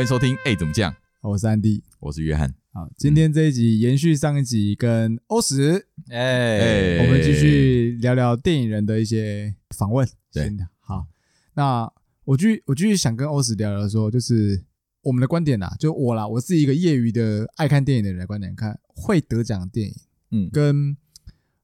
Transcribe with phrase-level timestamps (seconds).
[0.00, 0.34] 欢迎收听。
[0.46, 0.96] 哎，怎么讲？
[1.20, 2.54] 我是安迪，我是约翰。
[2.72, 10.08] 好，今天这一集延续上一集，跟欧石，哎，我们继续聊聊电影人的一些访问。
[10.32, 11.06] 对，好，
[11.52, 11.86] 那
[12.24, 14.64] 我继续我继续想跟欧石聊聊说，就是
[15.02, 19.94] 我们的观点啦，就我啦，我是一个业余的爱看电影的人的观点，看会得奖的电影，
[20.30, 20.96] 嗯，跟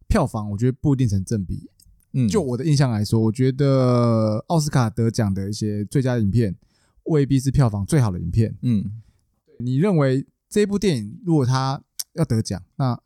[0.09, 1.71] 票房，我觉得不一定成正比。
[2.13, 6.55] 嗯，就我的印象来说，我觉得奥斯卡得奖的一些最佳影片
[7.07, 8.57] 未必是票房最好的影片。
[8.63, 9.03] 嗯，
[9.59, 11.83] 你认为这部电影如果它
[12.15, 13.01] 要得奖，那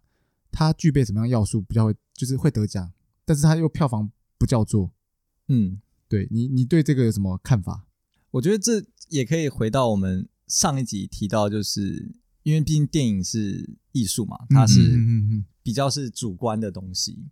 [0.50, 2.92] 它具备什么样要素比较会就是会得奖，
[3.24, 4.92] 但是它又票房不叫座？
[5.48, 7.86] 嗯，对你你对这个有什么看法？
[8.32, 14.98] 我觉得这也可以回到我们上一集提到，就是因为毕竟电影是艺术嘛，它是
[15.62, 17.26] 比较是主观的东西。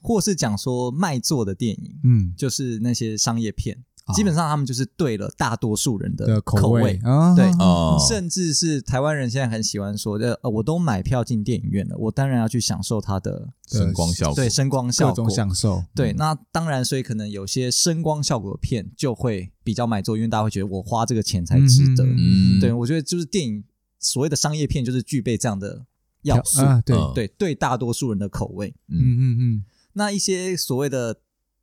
[0.00, 3.82] 或是讲说卖座的电影，嗯，就是那些商业片，哦、
[4.14, 6.98] 基本上他们就是对了大多数人的口味，
[7.36, 23.64] 对，哦、甚至是台湾人现在很喜欢说的，呃，我都买票进电影院了，我当然要去享受它的声光效果，对，声光效果，各种享受，对，那当然，所以可能有些声光效果的片就会比较买座，因为大家会觉得我花这个钱才值得，嗯，对，我觉得就是电影
[23.98, 25.84] 所谓的商业片就是具备这样的
[26.22, 28.96] 要素，啊、对对，对大多数人的口味，嗯。
[28.98, 29.36] 嗯嗯。
[29.40, 29.64] 嗯。
[29.94, 31.16] 那一些所谓的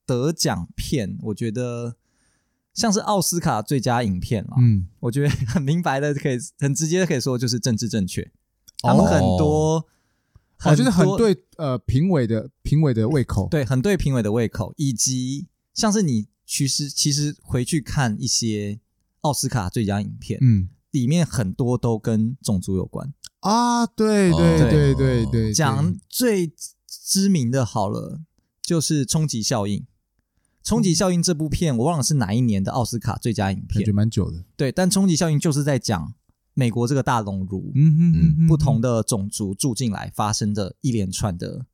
[0.06, 1.96] 得奖片，我觉得
[2.76, 8.30] 像是奥斯卡最佳影片啊，嗯，我觉得很明白的，可以很直接的可以说就是政治正确。
[8.82, 9.84] 他们很多，
[10.66, 18.80] 我觉得很对呃评委的评委的胃口， 对，很对评委的胃口，以及像是你其实其实回去看一些
[19.22, 26.54] 奥斯卡最佳影片，嗯，里面很多都跟种族有关啊，对对对对对，讲最。
[27.08, 28.22] 知名的好了，
[28.64, 29.80] 就是《冲击效应》。
[30.66, 34.44] 《冲击效应》这部片我忘了是哪一年的奥斯卡最佳影片，感觉蛮久的。
[34.58, 36.14] 对，但《冲击效应》就是在讲
[36.56, 41.68] 美国这个大熔炉，嗯嗯嗯，不同的种族住进来发生的一连串的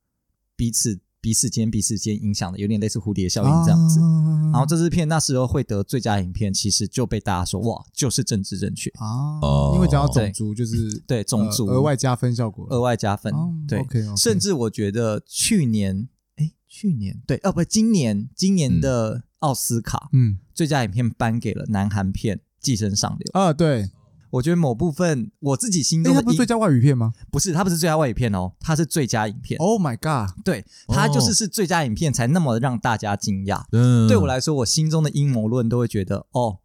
[0.54, 1.00] 彼此。
[1.22, 4.00] 彼此间彼此间影响的，有点类似蝴蝶效应这样子。
[4.00, 9.38] 啊、然后这支片那时候会得最佳影片，其实就被大家说哇，就是政治正确啊。
[9.72, 13.32] 因为讲到种族，就是对，对种族额外加分效果，额外加分。
[13.32, 13.38] 啊、
[13.68, 16.08] 对，okay, okay 甚至我觉得去年，
[16.42, 23.90] 哎，去年对，哦不，今年今年的奥斯卡，嗯，最佳影片颁给了南韩片《寄生上流》啊，对。
[24.32, 27.12] 我觉得某部分我自己心中的，它不是最佳外语片吗？
[27.30, 29.58] 不是，它不是最佳外语片哦，它是最佳影片。
[29.58, 30.34] Oh my god！
[30.42, 33.62] 对，它就是是最佳影片才那么让大家惊讶。
[33.72, 36.60] 嗯，对我来说，我心中的阴谋论都会觉得，哦，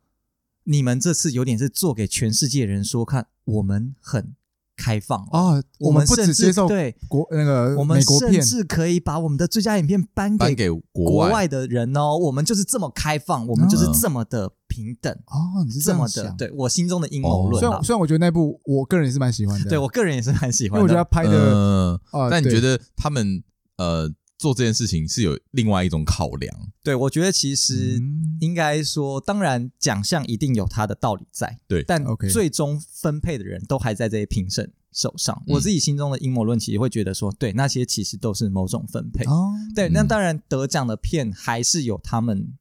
[0.64, 4.34] 你们这次有点是做给全世界人说看，我们很。
[4.78, 5.62] 开放哦！
[5.80, 12.16] 我们不只接受对国那个，我们甚至可以把我们的最佳影片颁给给国外的人哦。
[12.16, 15.66] 我们就是这么开放，我们就是这么的平等哦。
[15.66, 17.60] 你是这么的，对我心中的阴谋论。
[17.60, 20.82] 虽然虽然我觉得那部我个人也是蛮喜欢的，对我个人也是蛮喜欢的。
[20.82, 22.00] 因为我觉得他拍的，
[22.30, 23.44] 但你觉得他们
[23.78, 24.10] 呃？
[24.38, 28.00] 做这件事情是有另外一种考量，对，我觉得其实
[28.40, 35.42] 应该说，当然奖项一定有它的道理在，对，但最终分配的人都还在这些评审手上。
[35.48, 39.26] 我自己心中的阴谋论其实会觉得说，对，那些其实都是某种分配，
[39.74, 39.90] 对。
[39.90, 42.54] 那当然得奖的片还是有他们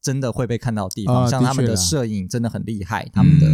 [0.00, 3.46] 真的会被看到的地方，像他们的摄影真的很厉害，他们的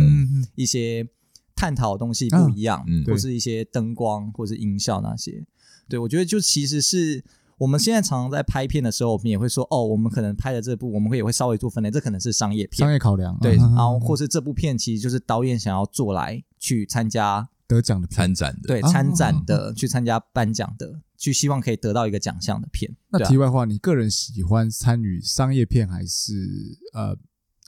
[0.54, 1.08] 一些
[1.56, 5.44] 探讨的东西不一样，或是一些灯光或是音效那些，
[5.88, 7.24] 对，我觉得就其实是。
[7.58, 22.96] 我们现在常常在拍片的时候，我们也会说，哦，我们可能拍的这部，我们会也会稍微做分类，这可能是商业片，商业考量，对，然后或是这部片其实就是导演想要做来去参加得奖的参展的，对，参展的去参加颁奖的，去希望可以得到一个奖项的片。
[23.10, 27.16] 那题外话，你个人喜欢参与商业片还是呃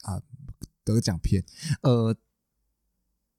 [0.02, 0.20] 啊
[0.84, 1.44] 得奖片？
[1.82, 2.16] 呃。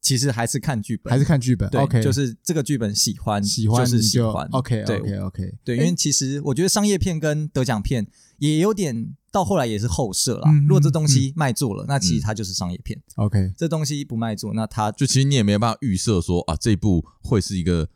[0.02, 1.70] 其实还是看剧本，还是看剧本。
[1.70, 4.48] 对，OK，就是这个剧本喜欢，喜欢就是喜欢。
[4.52, 5.54] OK，OK，OK。
[5.64, 8.08] 对，因为其实我觉得商业片跟得奖片
[8.40, 10.52] 也有点到后来也是后设啦。
[10.68, 13.00] 如果这东西卖座了，那其实它就是商业片。
[13.16, 17.88] OK，这东西不卖座，那它就其实你也没有办法预设说啊，这部会是一个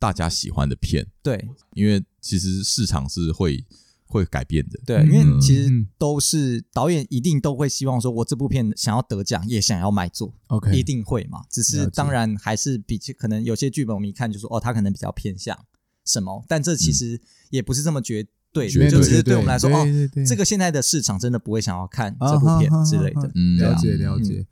[0.00, 1.06] 大家喜欢的片。
[1.22, 3.64] 对，因为其实市场是会。
[4.12, 11.42] 会改变的，对，因为其实都是导演一定都会希望说，我这部片想要得奖，也想要卖座，OK，一定会嘛。
[11.48, 15.58] 只是当然还是比可能有些剧本我们一看就说，哦，他可能比较偏向
[16.04, 17.18] 什么，但这其实
[17.48, 19.86] 也不是这么绝对，就只是对我们来说，哦，
[20.26, 23.30] 这个现在的市场真的不会想要看这部片之类的。
[23.34, 24.46] 嗯，了解了解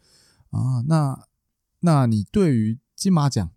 [0.48, 0.82] 啊。
[0.86, 1.26] 那
[1.80, 3.50] 那你对于金马奖，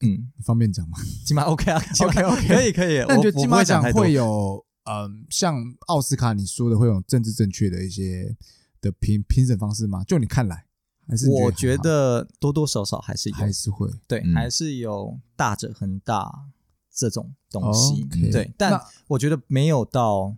[0.00, 0.98] 嗯，方便讲吗？
[1.24, 3.04] 金马 OK 啊，OK OK，可以可以。
[3.06, 4.65] 那你觉得金马奖会有？
[4.86, 8.36] 嗯，像奥斯卡你说的会有政治正确的一些
[8.80, 10.04] 的评评审方式吗？
[10.04, 10.66] 就你看来，
[11.08, 13.90] 还是我觉得多多少少还是有，还是会。
[14.06, 14.34] 对，嗯。
[14.34, 16.46] 还是有大者恒大
[16.92, 18.30] 这种东西，OK。
[18.30, 20.36] 对，但那我觉得没有到，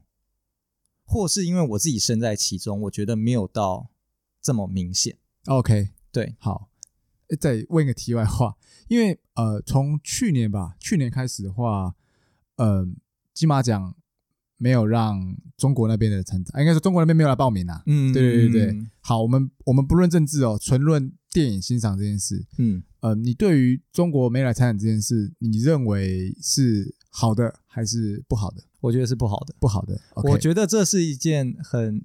[1.04, 3.90] 或是因为我自己身在其中，我觉得没有到
[4.40, 5.18] 这么明显。
[5.44, 6.70] OK，对，好，
[7.28, 8.56] 诶再问一个题外话，
[8.88, 11.94] 因为呃，从去年吧，去年开始的话，
[12.56, 12.86] 呃，
[13.34, 13.94] 金马奖
[14.58, 17.82] 没有让中国那边的参展，应该说中国那边没有来报名啊。
[17.86, 28.64] 嗯，对对对对，好，我们我们不论政治哦，纯论电影欣赏这件事，嗯，呃，你对于中国没来参展这件事，你认为是好的还是不好的？
[28.80, 30.00] 我觉得是不好的，不好的。
[30.16, 32.02] 我觉得这是一件很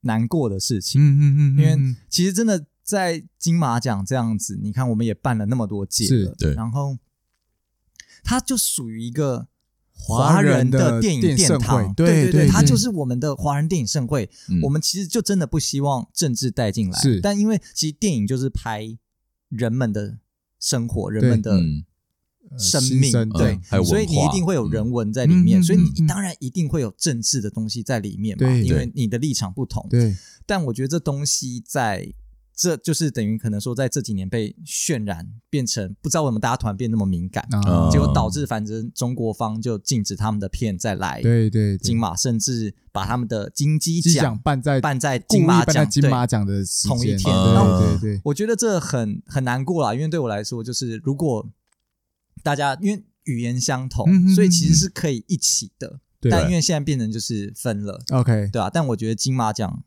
[0.00, 6.54] 难过的事情，嗯嗯嗯，因为其实真的在金马奖这样子，你看我们也办了那么多届是了，对。
[6.54, 6.98] 然后
[8.22, 9.48] 它就属于一个
[9.96, 14.28] 华华人人的的电影殿堂，会对对对对它就是我们的华人电影盛会。
[14.48, 14.60] 嗯。
[14.62, 17.20] 我们其实就真的不希望政治带进来，是。
[17.20, 18.98] 但因为其实电影就是拍
[19.48, 20.18] 人们的
[20.60, 21.58] 生活，人们的
[22.58, 23.58] 生命，对。
[23.84, 29.86] 所以你一定会有人文在里面，嗯所以你当然一定会有政治的东西在里面嘛，因为你的立场不同。
[29.88, 30.14] 对。
[30.44, 32.12] 但我觉得这东西在
[32.56, 51.48] 这就是等于可能说在这几年被渲染，变成不知道为什么大家突然变那么敏感，啊，结果导致反正中国方就禁止他们的片再来对对对金马，甚至把他们的金鸡奖奖办在办在金马奖金马奖的同一天对对对，我觉得这很很难过啦，因为对我来说，就是如果
[52.42, 56.00] 大家因为语言相同，所以其实是可以一起的。
[56.20, 59.84] 对但因为现在变成就是分了，OK 对啊，但我觉得金马奖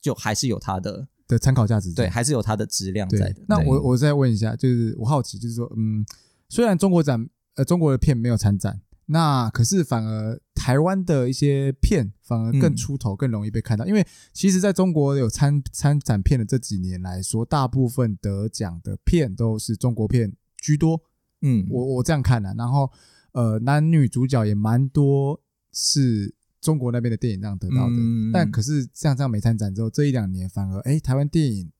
[0.00, 3.42] 就还是有它的，的参考价值在对，还是有它的质量在的。
[3.48, 6.04] 那我我再问一下，就是我好奇，就是说，嗯，
[6.48, 13.86] 虽然中国展呃中国的片没有参展，那可是反而台湾的一些片反而更出头，更容易被看到。
[13.86, 21.02] 因为其实在中国有参参展片的这几年来说，大部分得奖的片都是中国片居多。
[21.42, 22.90] 嗯，我我这样看的、啊，然后
[23.32, 25.40] 呃，男女主角也蛮多
[25.72, 27.96] 是中国那边的电影这样得到的。
[27.96, 31.70] 嗯但可是像这样没参展之后，这一两年反而哎，台湾电影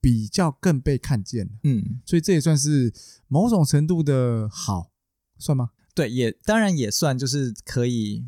[0.00, 2.92] 比较更被看见了，嗯，所以这也算是
[3.26, 4.92] 某种程度的好，
[5.38, 5.70] 算吗？
[5.92, 8.24] 对，也当然也算就是可以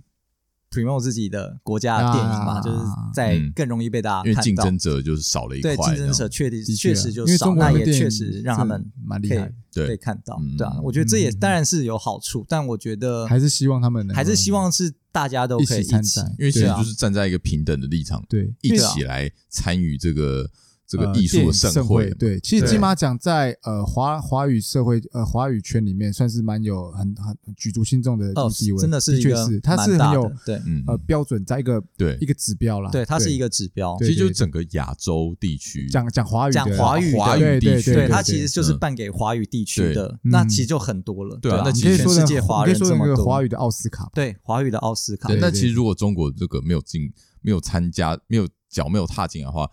[0.70, 2.78] promote 自己的国家的电影嘛，啊就是
[3.12, 4.31] 在更容易被大家看到。
[4.31, 9.88] 因为竞争者就是少了一块，对竞争者确的实确实就少，那也确实让他们蛮厉害的，对。
[9.88, 18.52] 被看到嗯，对啊，我觉得这也嗯当然是有好处，但我觉得还是希望他们能还是希望是大家都可以一起参展因为其实就是站在一个平等的立场，对。
[18.62, 20.49] 一起来参与这个
[20.90, 22.10] 这个呃艺术的盛会。
[22.14, 33.96] 对，其实金马奖在呃华华语社会呃华语圈里面算是蛮有很很举足轻重的哦地位，真的是确是，它是很有的对嗯，呃标准在一个对一，个指标啦，对，它是一个指标。
[34.00, 41.37] 其实就是整个亚洲地区讲讲华语的讲华语的华对语地区，对对，它其实就是嗯办给华语地区的，嗯那其实就很多了。
[41.37, 49.70] 啊，对啊那其实全世界华人这么多，华语的奥斯卡吧，对华语的奥斯卡那其实如果中国这个没有进、没有参加、没有脚没有踏进的话，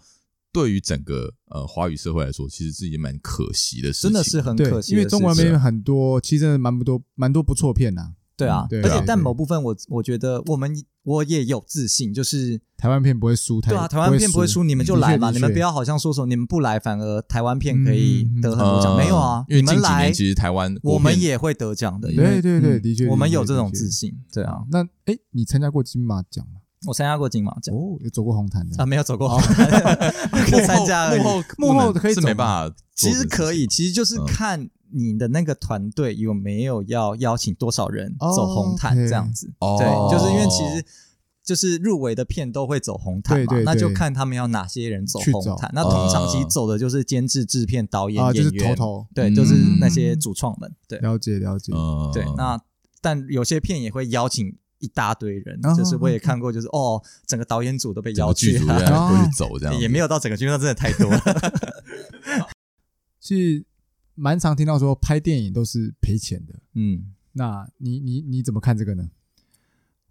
[0.51, 4.09] 对于整个呃华语社会来说，其实是一件蛮可惜的事情。
[4.09, 4.81] 真的是很可，惜因的。
[4.81, 4.97] 事情。
[4.97, 8.83] 为中国那边很多，其实真的蛮不多蛮多不错片呐，对啊，对啊。
[8.85, 10.71] 而且但某部分我我觉得我们
[11.03, 22.81] 我也有自信，就是台湾片不会输太，对啊，台湾片不会输，你们就来嘛，你们不要好像说说你们不来，反而台湾片可以得很多奖，呃没有啊，因为近几你们来年，其实台湾我们也会得奖的，对对对，嗯。
[22.81, 26.61] 的确，我们有这种自信，对啊，那哎，你参加过金马奖吗？
[26.87, 27.75] 我参加过金马奖。
[27.75, 28.75] 哦，有走过红毯的。
[28.81, 29.37] 啊，没有走过，幕
[30.65, 31.19] 参加而已。
[31.19, 34.25] 幕后幕后可以是走没办法其实可以，其实就是嗯。
[34.25, 39.51] 看你的那个团队有没有要邀请多少人哦走红毯这样子。
[39.59, 39.75] 哦。
[39.77, 40.85] 对，就是因为其实
[41.43, 45.69] 就是入围的片都会走红毯嘛，对对对那就看他们要哪些人走红毯。
[45.73, 49.07] 那通常其走的就是监制、制片、导演、啊，就是演员，头头。
[49.13, 50.73] 对，嗯就是那些主创们。
[50.87, 50.97] 对。
[50.99, 52.57] 了解了解，嗯，对，那
[53.01, 54.55] 但有些片也会邀请。
[54.79, 61.09] 一大堆人，哦就是我也看过，就是哦，整个导演组都被整邀去个剧组，这样过去走这样，也没有到整个剧组，真的太多。
[61.09, 61.21] 了。
[63.19, 63.65] 是
[64.15, 69.09] 蛮常听到说拍电影都是赔钱的，嗯，那你你你怎么看这个呢？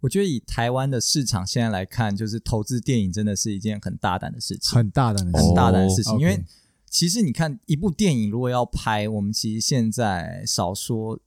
[0.00, 5.46] 我觉得以台湾的市场现在来看，就是投资电影真的是一件很大胆的事情，很大胆的事。
[5.46, 6.14] 很大胆的事情。
[6.14, 6.44] 哦因为
[6.88, 11.18] 其实你看一部电影如果要拍，我们其实现在少说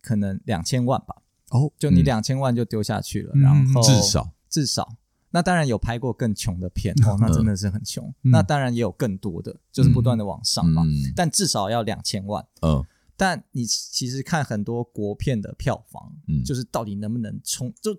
[0.00, 1.22] 可能两千万吧，
[1.52, 4.96] 哦，就你嗯两千万就丢下去了，嗯然后至少至少。
[5.34, 8.06] 那当然有拍过更穷的片 哦，那真的是很穷。
[8.22, 10.82] 嗯那当然也有更多的，就是不断的往上嘛。
[10.82, 12.44] 嗯但至少要两千万。
[12.60, 12.84] 嗯
[13.16, 17.72] 但你其实看很多国片的票房，嗯就是到底能不能冲？
[17.80, 17.96] 就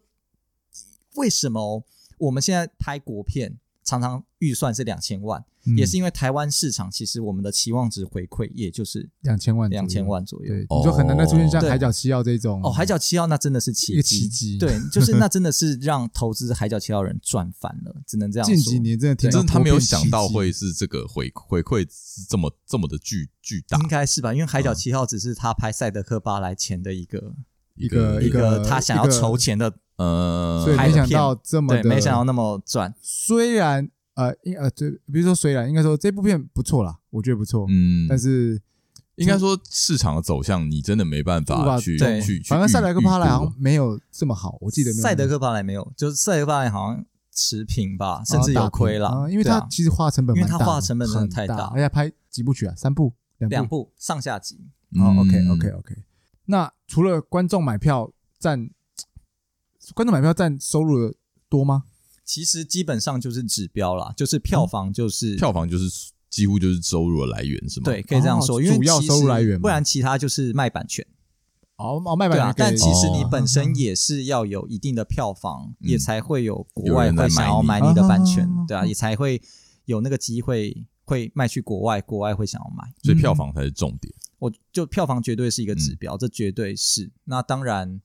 [1.15, 1.83] 为什么
[2.17, 5.43] 我们现在拍国片常常预算是两千万。
[5.77, 10.49] 也是因为台湾市场，其实我们的期望值回馈也就是两千万，两千万左右。
[10.49, 12.59] 对，你就很难再出现像海角七号这种。
[12.61, 14.57] 哦，海角七号那真的是奇迹，奇迹。
[14.57, 18.53] 对，就是那真的是让投资海角七号人赚翻了，只能这样说。
[18.53, 24.33] 近几年真的挺，真的他没有想到会是这个回回馈是这么这么的巨巨大，应该是吧？
[24.33, 27.33] 因为海角七号只是他拍赛德克巴莱前的一个
[27.75, 32.93] 一个一个他想要筹钱的，呃，所以没想到这么对，没想到那么赚。
[33.01, 33.89] 虽然。
[34.15, 38.61] 呃，应呃，这比如说，虽然应该说这部片不错啦，我觉得不错，嗯，但是
[39.15, 42.39] 应该说市场的走向，你真的没办法去去。
[42.47, 47.03] 反正赛德克巴莱好像没有这么好，我记得赛德克巴莱没有，就是赛德克巴莱好像
[47.33, 54.59] 持平吧，甚至有亏了，因为它其实花成本，因为它花成本真的太大，而且拍几部曲啊，三部，两部上下集。
[54.99, 55.95] 哦，OK，OK，OK。
[56.45, 58.69] 那除了观众买票占，
[59.93, 61.15] 观众买票占收入的
[61.49, 61.83] 多吗？
[62.25, 67.85] 其实基本上就是指标啦，就是票房，就是票房，就是几乎就是收入的来源，是吗？
[67.85, 71.05] 对，可以这样说，因为主要收入来源，不然其他就是卖版权。
[71.75, 79.41] 哦哦，卖版权，但其实你本身也是要有一定的票房，也才会有国外会想要买你的版权，对啊，也才会
[79.85, 84.13] 有那个机会会卖去国外，国外会想要买，所以票房才是重点。
[84.43, 87.09] 我就票房绝对是一个指标，这绝对是。
[87.23, 88.01] 那当然，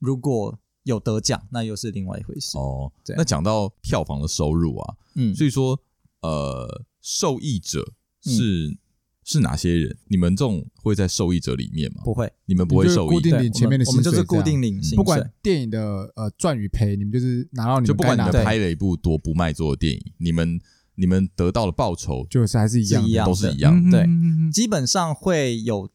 [0.00, 2.90] 如果有得奖，那又是另外一回事哦。
[3.16, 5.80] 那讲到票房的收入啊，嗯，所以说，
[6.22, 8.76] 呃，受益者是
[9.22, 9.96] 是哪些人？
[10.08, 12.02] 你们这种会在受益者里面吗？
[12.04, 13.10] 不会，你们不会受益。
[13.10, 14.96] 固定领前面的我们就是固定领薪。
[14.96, 17.86] 不管电影的呃赚与赔，你们就是拿到你们。
[17.86, 20.60] 就不管你们拍了一部多不卖座的电影，你们
[20.96, 23.90] 你们得到的报酬就是还是一样，都是一样。
[23.90, 24.06] 对，
[24.52, 25.88] 基本上会有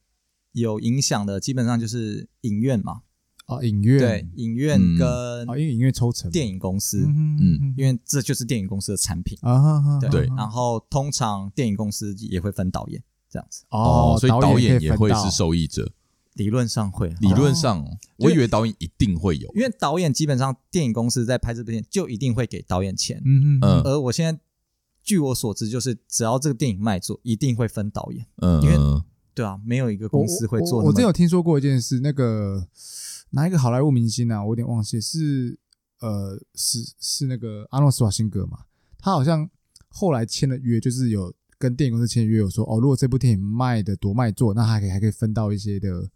[0.54, 3.02] 有影响的，基本上就是影院嘛。
[3.48, 4.00] 哦，影院。
[4.00, 5.08] 对，影院跟
[5.50, 9.38] 哦，因为影院抽成，电影公司，嗯，因为这就是电影公司的产品。
[9.42, 10.26] 啊，对。
[10.38, 13.66] 然后通常电影公司也会分导演这样子。
[13.70, 15.92] 哦，所以导演也会是受益者，
[16.36, 17.86] 理论上会，理论上，
[18.20, 23.60] 我以为导演一定会有，因为导演基本上电影公司在拍这部片就一定会给导演钱，嗯。
[23.62, 24.40] 嗯，而我现在
[25.04, 28.78] 据我所知，就是只要这个电影卖座，一定会分导演，嗯，因为
[29.34, 30.84] 对啊，没有一个公司会做。
[30.84, 32.68] 我真有听说过一件事，那个。
[33.34, 34.44] 哪一个好莱坞明星啊？
[34.44, 35.58] 我有点忘记，是
[36.02, 38.66] 呃，是是那个阿诺·施瓦辛格嘛？
[38.98, 39.50] 他好像
[39.88, 46.10] 后来签了约，就是有跟电影公司签约，有说哦，如果这部电影卖的多卖座，那还可以还可以分到一些的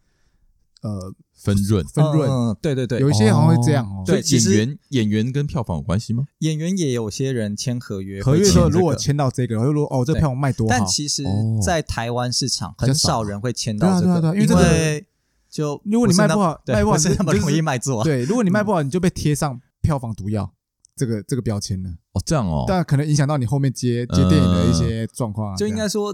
[0.85, 2.29] 呃分润分润。
[2.29, 4.03] 嗯，对对对，有一些好像会这样哦。
[4.05, 6.25] 对，演员演员跟票房有关系吗？
[6.39, 10.75] 演员也有些人签合约，合约说如果签到这个，如果哦，这票房卖多好。
[10.77, 11.23] 但其实，
[11.61, 15.05] 在台湾市场很少人会签到这个，因为。
[15.47, 18.03] 就如果你卖不好，卖不好是那么容易卖座啊。
[18.03, 20.51] 对，如果你卖不好，你就被贴上票房毒药
[20.97, 21.89] 这个这个标签了。
[22.11, 25.55] 哦，这样哦，但可能影响到你后面接接电影的一些状况啊。
[25.55, 26.13] 就应该说，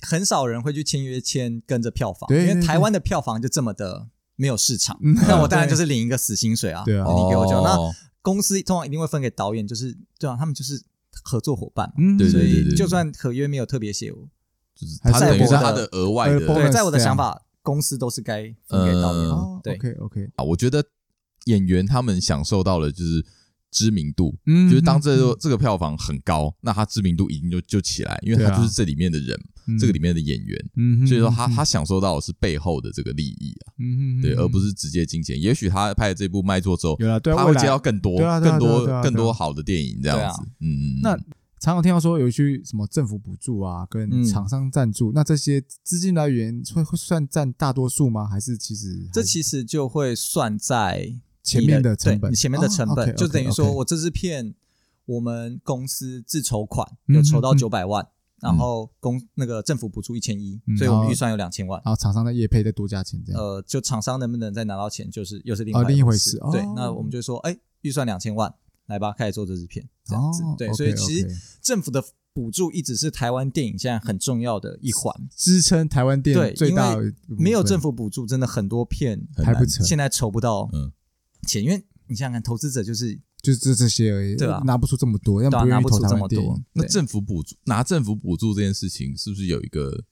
[0.00, 4.98] 很少人会去签约签跟着票房，因为台湾的票房就这么的没有市场。
[5.28, 6.82] 那我当然就是领一个死薪水啊。
[6.84, 7.76] 对啊，你给我讲那
[8.22, 10.82] 公司通常一定会分给导演，就是对啊，他们就是
[11.22, 11.92] 合作伙伴。
[11.98, 16.38] 嗯，对，所以就算合约没有特别写，就是他等于是他的额外的。
[16.38, 17.42] 对，在我的想法。
[17.64, 19.30] 公司都是该分给导演
[19.62, 20.84] 对，OK OK 啊，我觉得
[21.44, 23.24] 演员他们享受到了就是
[23.70, 35.40] 知名度，嗯，就是当这个这个票房很高，那他知名度一定就就起来，因为他就是这里面的人，啊、这个里面的演员，嗯，所以说他他享受到的是背后的这个利益啊，嗯对，而不是直接金钱。
[35.40, 41.18] 也许他拍了这部卖座之后，有了，对，他会接到更多、更多、更多好的电影这样子，嗯，那。
[41.64, 48.26] 常常听到说有一些什么政府补助啊，跟厂商赞助，那这些资金来源会会算占大多数吗？
[48.26, 54.52] 还是其实这其实就会算在前面的成本，前面的成本就等于说我这支片
[55.06, 58.08] 我们公司自筹款有筹到九百万，
[58.42, 63.40] 然后公那个政府补助一千一，所以我们预算有两千万，然后厂商的业配再多加钱这样。
[63.40, 66.38] 呃，就厂商能不能再拿到钱，就是又是另外一回事。
[66.50, 68.52] 对，那我们就说，哎，预算两千万。
[68.86, 71.28] 来吧，开始做这支片，这样子，对，所以其实
[71.62, 72.02] 政府的
[72.34, 76.98] 补助一直是台湾电影现在很重要的一环，支撑台湾电影最大。
[77.28, 80.68] 没有政府补助，真的很多片拍不成，现在筹不到
[81.46, 84.62] 钱，因为你想想看，投资者就是就是这这些而已，对吧？
[84.64, 86.60] 拿不出这么多，要不拿不出这么多。
[86.74, 90.04] 那政府补助拿政府补助这件事情，是不是有一个？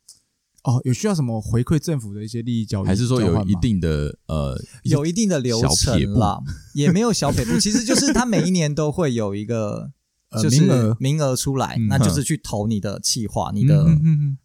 [0.63, 6.39] 哦，有需要什么回馈政府的一些利益交易，还是说有一定的呃，有一定的流程啦，
[6.75, 9.91] 也没有小撇步，其实就是他每一年都会有一个
[10.43, 13.87] 就是名额名额出来，那就是去投你的企划、你的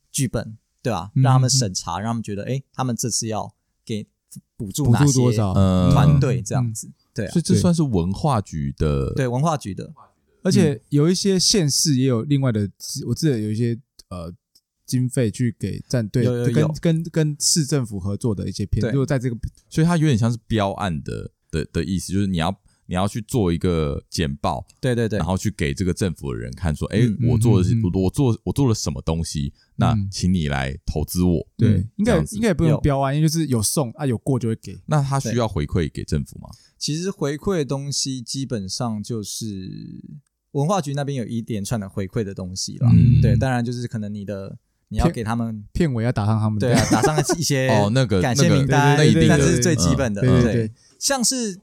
[0.10, 1.12] 剧本，对吧？
[1.16, 4.08] 让他们审查，让他们觉得，哎，他们这次要给
[4.56, 9.92] 补助哪些团队这样子，对，所以这算是文化局的，对文化局的。
[10.44, 12.70] 而且有一些县市也有另外的，
[13.08, 13.76] 我记得有一些
[14.10, 14.32] 呃
[14.86, 19.36] 经费去给战队，跟跟跟市政府合作的一些片，如果在这个，
[19.70, 22.56] 所以它有点像是标案的的的意思，就是你要。
[22.88, 31.48] 你要去做一个简报，对对对，然后去给这个政府的人看，说，哎，我做的是我我做我做了什么东西，那请你来投资我。
[31.58, 34.80] 对，应该应该也不用标啊，因为就是有送啊，有过就会给。
[34.86, 36.50] 那他需要回馈给政府吗？
[36.78, 39.48] 其实回馈的东西基本上就是
[40.52, 42.88] 文化局那边有一连串的回馈的东西了。
[43.20, 44.56] 对，当然就是可能你的
[44.90, 50.22] 你要给他们片尾要打上他们，对啊，打上一些哦那个感谢名单，那一定那是最基本的。
[50.22, 51.60] 对对，像是。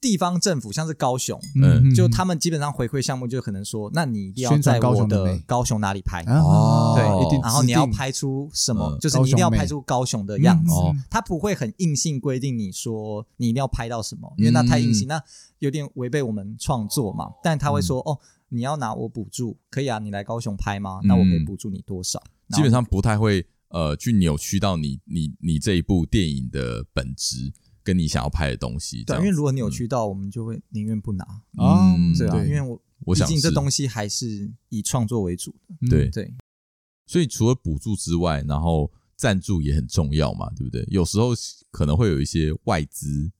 [0.00, 6.22] 地方政府像是高雄，嗯，就他们基本上回馈项目就可能说，那你一定要在我的高雄哪里拍？
[6.26, 10.72] 哦，对，然后你要拍出什么，就是你一定要拍出高雄的样子，
[11.10, 15.20] 他不会很硬性规定你说你一定要拍到什么，因为那太硬性，那
[15.60, 17.30] 有点违背我们创作嘛。
[17.42, 18.18] 但他会说，哦，
[18.50, 21.00] 你要拿我补助，可以啊，你来高雄拍吗？
[21.04, 22.22] 那我可以补助你多少？
[22.50, 27.52] 基本上不太会呃去扭曲到你你你这一部电影的本质。
[27.86, 31.24] 跟你想要拍的东西，对，因为如果扭曲到，我们就会宁愿不拿。
[31.56, 36.10] 啊，对啊，因为我我毕竟这东西还是以创作为主的，对。
[36.10, 36.34] 对。
[37.06, 40.84] 所以除了补助之外，然后赞助也很重要嘛，对不对？
[40.88, 41.28] 有时候
[41.70, 43.30] 可能会有一些外资，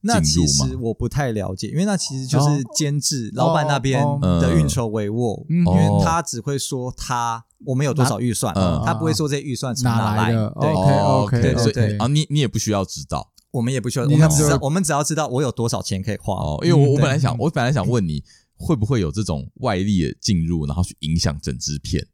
[0.00, 8.52] 那其实我不太了解，因为那其实就是监制老板那边的运筹帷幄，因为他只会说他我们有多少预算，
[8.84, 10.32] 他不会说这些预算从哪来。
[10.32, 10.52] 的。
[10.60, 13.32] 对，OK，对对对，啊，你你也不需要知道。
[13.54, 16.58] 我们也不需要，我们只我们只要知道我有多少钱可以花哦。
[16.62, 18.22] 因为我我本来想，我本来想问你，
[18.56, 22.06] 会不会有这种外力的进入，然后去影响整支片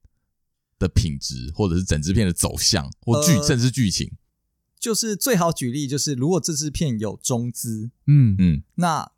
[0.78, 4.12] 的品质，或者是整支片的走向，或剧甚至剧情。
[4.78, 9.10] 就是最好举例，就是如果这支片有中资，嗯嗯，那。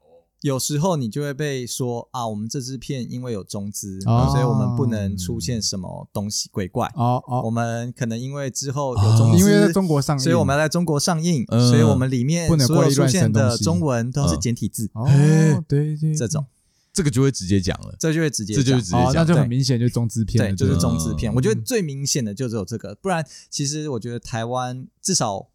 [0.42, 6.92] 有时候你就会被说啊，我们这支片因为有中资，所以我们不能出现什么东西鬼怪。
[6.96, 14.90] 哦哦，我们可能因为之后有中资，因为在中国上映，所以我们要在中国上映，所以我们里面所有出现的中文都是简体字。
[14.94, 15.08] 哦，
[15.68, 16.44] 对对，这种
[16.92, 21.32] 这个就会直接讲了，这就会直接，这就直接讲，那就很明显就是中资片，对，就是中资片。
[21.32, 25.51] 我觉得最明显的就只有这个，不然其实我觉得台湾至少。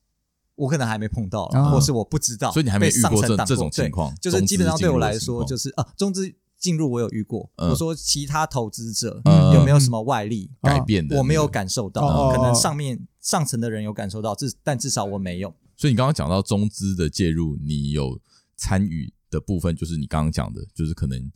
[0.58, 4.14] 我可能还没碰到，或是我不知道，所以你还没遇过这这种情况。
[4.20, 7.50] 就是基本上对我来说，就是啊，中资进入我有遇过。
[7.56, 9.22] 我说其他投资者
[9.54, 11.16] 有没有什么外力改变的？
[11.18, 15.54] 我没有感受到，可能上面上层的人有感受到，至但至少我没有。
[15.76, 18.20] 所以你刚刚讲到中资的介入，你有
[18.56, 21.32] 参与的部分，就是你刚刚讲的，就是可能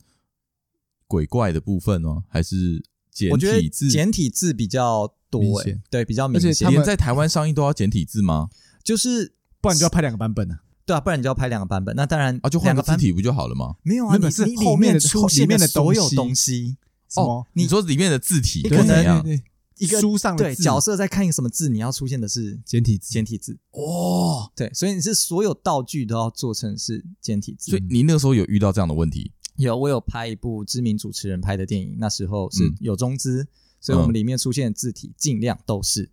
[1.06, 3.88] 鬼怪的部分哦，还是简体字？
[3.88, 6.50] 简体字比较多，对，比较明显。
[6.50, 8.48] 而且连在台湾上映都要简体字吗？
[8.82, 10.56] 就是，不然你就要拍两个版本呢？
[10.84, 11.94] 对啊，不然你就要拍两个版本。
[11.94, 13.76] 那当然啊，就换个字体不就好了吗？
[13.82, 16.76] 没有啊，你是后面出现的所有东西
[17.14, 17.46] 哦。
[17.52, 19.40] 你说里面的字体可能
[19.78, 24.50] 一个书上对角色在看一个什么字，你要出现的是简体字，简体字哦。
[24.54, 27.70] 对，所以你是所有道具都要做成是简体字。
[27.70, 29.32] 所以你那个时候有遇到这样的问题？
[29.56, 33.46] 有，我有拍一部知名主持人拍的电影，那时候是有中资，
[33.80, 36.10] 所以我们里面出现的字体尽量都是。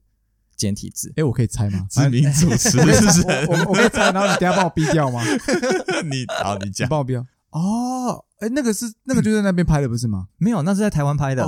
[0.59, 1.87] 简体字，哎，我可以猜吗？
[1.89, 5.23] 知名主持人， 我我可以猜，然后你等下帮我逼掉吗？
[6.03, 7.25] 你好，你讲，帮我逼掉。
[7.51, 10.27] 哦，哎，那个是那个就在那边拍的不是吗？
[10.37, 11.43] 没有，那是在台湾拍的。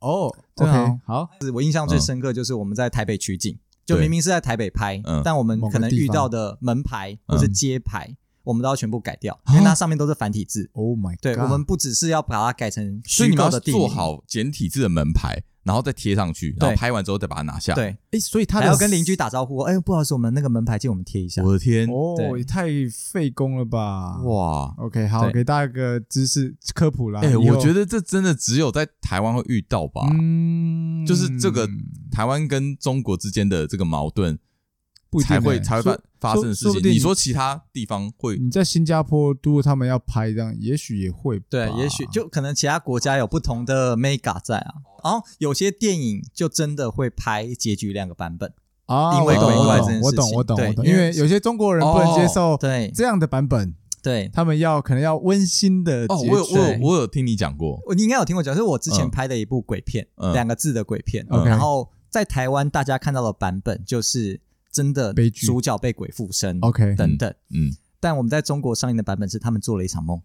[0.00, 1.28] 哦，OK，好。
[1.54, 10.70] 我印象最深刻就是我们在台北取景，就明明是在台北拍，但我们可能遇到的门牌或是街牌，我们都要全部改掉，因为它上面都是繁体字。
[10.74, 11.20] Oh my god！
[11.22, 15.42] 对，我们不只是要把它改成，所以你们要做好简体字的门牌。
[15.62, 17.74] 然后再贴上去，然后拍完之后再把它拿下。
[17.74, 19.58] 对，哎，所以他还要跟邻居打招呼。
[19.60, 21.42] 哎，不好意思，我们那个门牌借我们贴一下。
[21.42, 22.68] 我的天，哦，也太
[23.12, 24.18] 费工了吧！
[24.22, 27.20] 哇，OK，好，给大家一个知识科普啦。
[27.22, 30.08] 哎，我觉得这真的只有在台湾会遇到吧？
[30.12, 31.68] 嗯，就是这个
[32.10, 34.38] 台湾跟中国之间的这个矛盾。
[35.18, 36.80] 才会才会发发生的事情。
[36.84, 38.36] 你说其他地方会？
[38.38, 41.40] 你在新加坡，如果他们要拍这样，也许也会。
[41.48, 44.74] 对，也许就可能其他国家有不同的 mega 在啊。
[45.02, 48.52] 然后有些电影就真的会拍结局两个版本
[48.86, 50.02] 啊，因为鬼怪这件事情。
[50.02, 50.86] 我懂，我懂，我懂。
[50.86, 56.30] 因为有些中国人不能接受对这样的版本，对他们要可能要温馨的结局。
[56.30, 61.26] 我有我有我有听你讲过，你应该有听我讲，是我之前拍的一部鬼片，两个字的鬼片。
[61.44, 64.40] 然后在台湾大家看到的版本就是。
[64.70, 70.20] 真的主角被鬼附身，OK，等等，嗯，但我们在中国上映的版本是他们做了一场梦，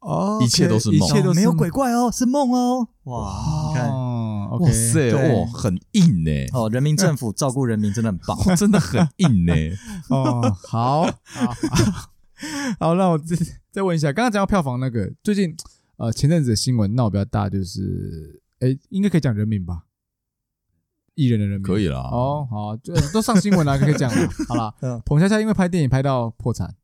[0.00, 9.52] 哦，一切都是梦，一切都没有鬼怪哦，是梦哦，哇，你看，哇塞，哇，很硬呢，哦，人民政府 照顾人民真的很棒，真的很硬呢，
[10.10, 11.02] 哦，好，
[12.80, 13.36] 好，那我再
[13.70, 15.54] 再问一下，刚刚讲到票房那个，最近
[15.98, 19.82] 呃，前阵子的新闻闹比较大，就是哎，应该可以讲人民吧？
[21.18, 21.98] 艺人的人名可以了。
[21.98, 24.28] 哦，好，就都上新闻了，可以讲了。
[24.46, 24.72] 好了，
[25.04, 26.76] 澎恰恰因为拍电影拍到破产。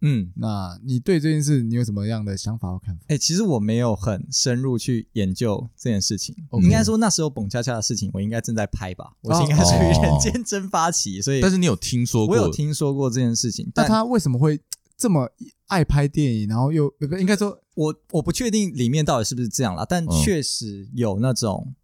[0.00, 3.02] 嗯，那你对这件事你有什么样的想法和看法？
[3.08, 6.34] 哎、欸，其实我没有很深入去研究这件事情。
[6.50, 6.62] Okay.
[6.62, 11.40] 应该说那时候彭恰恰的事情，我应该正在拍吧，我是应该属于人间蒸发期，所以。
[11.40, 12.36] 但是你有听说过？
[12.36, 13.70] 我有听说过这件事情。
[13.74, 14.60] 但他为什么会
[14.96, 15.28] 这么
[15.66, 16.48] 爱拍电影？
[16.48, 21.74] 然后又应该说，我我不确定里面到底是不是这样啦，但确实有那种，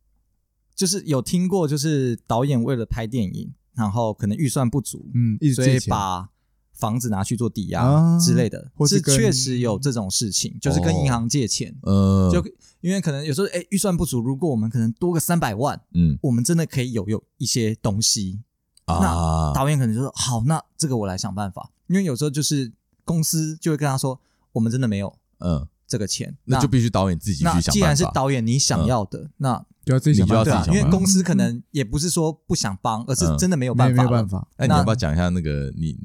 [0.75, 6.31] 就是有听过，就是导演为了拍电影，然后可能预算不足，嗯，所以把。
[6.77, 12.45] 房子拿去做抵押之类的，是确实有这种事情，就是跟银行借钱，嗯，就
[12.81, 18.41] 因为可能有时候哎预算不足，如果我们可能多个三百万，嗯，我们真的可以有有一些东西，
[18.89, 22.73] 那导演可能就说好，那这个我来想办法，因为有时候就是
[23.05, 27.73] 公司就会跟他说，我们真的没有，嗯，这个钱，那就必须导演自己去想。
[27.73, 34.49] 既然是导演你想要的，那就要自己想办法，因为公司可能也不是说不想帮，而是真的没有办法，没有办法。
[34.57, 35.97] 那你要不要讲一下那个你？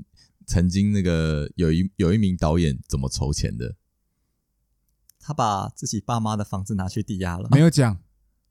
[0.52, 3.76] 曾经那个有一有一名导演怎么筹钱的？
[5.20, 7.48] 他把自己爸妈的房子拿去抵押了。
[7.52, 8.00] 没有讲，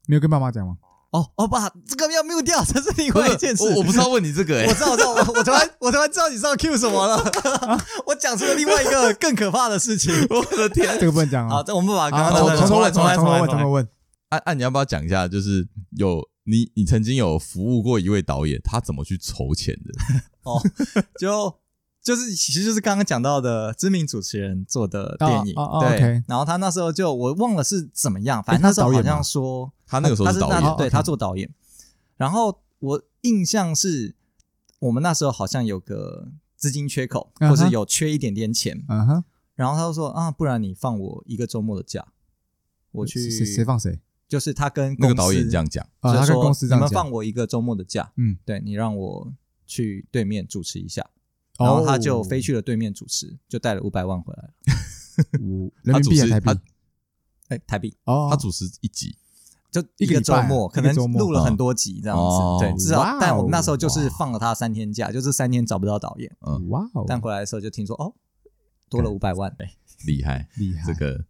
[0.07, 0.77] 没有跟爸妈讲吗？
[1.09, 3.65] 哦哦，爸，这个要 mute 掉，这是另外一件事。
[3.65, 7.21] 我我不知道问你这个、欸，哎，我知道，我知道，我我突然我突然知道你知道 Q 什么了。
[8.07, 10.13] 我讲出了另外一个更可怕的事情。
[10.29, 11.55] 我的天，这个不能讲啊！
[11.55, 13.85] 好，这我们把刚刚重重重来，重来，重来，重来问。
[14.29, 15.27] 按按，你要不要讲一下？
[15.27, 19.93] 就是有你，你曾经有服务过一位导演，他怎么去筹钱的？
[20.43, 20.61] 哦，
[21.19, 21.59] 就。
[22.01, 26.23] 就是，其实就是刚刚讲到的知名主持人做的电影，对。
[26.27, 31.53] 然后他那时候就我忘了是怎么样，反正那时候好像说他那个时候是导演，对他做导演。
[32.15, 34.15] 然后我印象是
[34.79, 38.81] 我们那时候好像有个资金缺口，或是有缺一点点钱。
[38.87, 39.23] 嗯哼。
[39.55, 42.07] 然后他就说啊，不然你放我一个周末的假，
[42.91, 43.99] 我去谁谁放谁？
[44.29, 49.33] 就是他跟那个导演这样讲，他跟公司这样，你们放我一个周末的假，嗯，对你让我
[49.65, 51.05] 去对面主持一下。
[51.57, 54.53] 然后他就飞去了对面主持，就带了五百万回来了。
[55.43, 56.59] 五人民币还是台币？
[57.49, 57.97] 哎，台币。
[58.05, 59.13] 哦，他主持一集，
[59.69, 62.63] 就一个周末，可能录了很多集这样子。
[62.63, 66.33] 对，至少但我们那时候就是放了他三天假，就是三天找不到导演。
[66.47, 67.03] 嗯，哇哦！
[67.05, 68.13] 但回来的时候就听说，哦，
[68.87, 69.73] 多了五百万，哎，
[70.05, 71.25] 厉害，厉害，这个。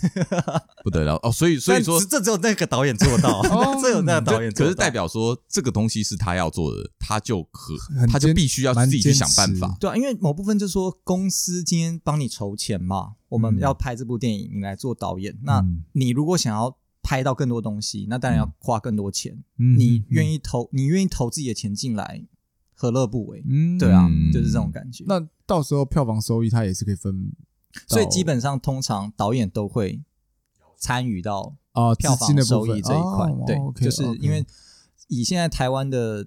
[0.82, 3.42] 不得了哦，所以所以说这只有那个导演做到，
[3.80, 4.52] 只有那个导演。
[4.52, 7.74] 可是代表说这个东西是他要做的，他就可
[8.10, 9.76] 他就必须要自己去想办法。
[9.78, 15.38] 对啊，因为某部分就是说公司今天帮你筹钱嘛，我们要拍这部电影，你来做导演。
[15.42, 19.42] 那你如果想要拍到更多东西，那当然要花更多钱。
[19.56, 22.24] 你愿意投，你愿意投自己的钱进来，
[22.74, 23.44] 何乐不为？
[23.48, 25.04] 嗯，对啊，就是这种感觉。
[25.06, 27.32] 那到时候票房收益他也是可以分。
[27.88, 30.02] 所以基本上，通常导演都会
[30.76, 33.30] 参与到啊票房收益这一块。
[33.46, 34.44] 对，就是因为
[35.08, 36.26] 以现在台湾的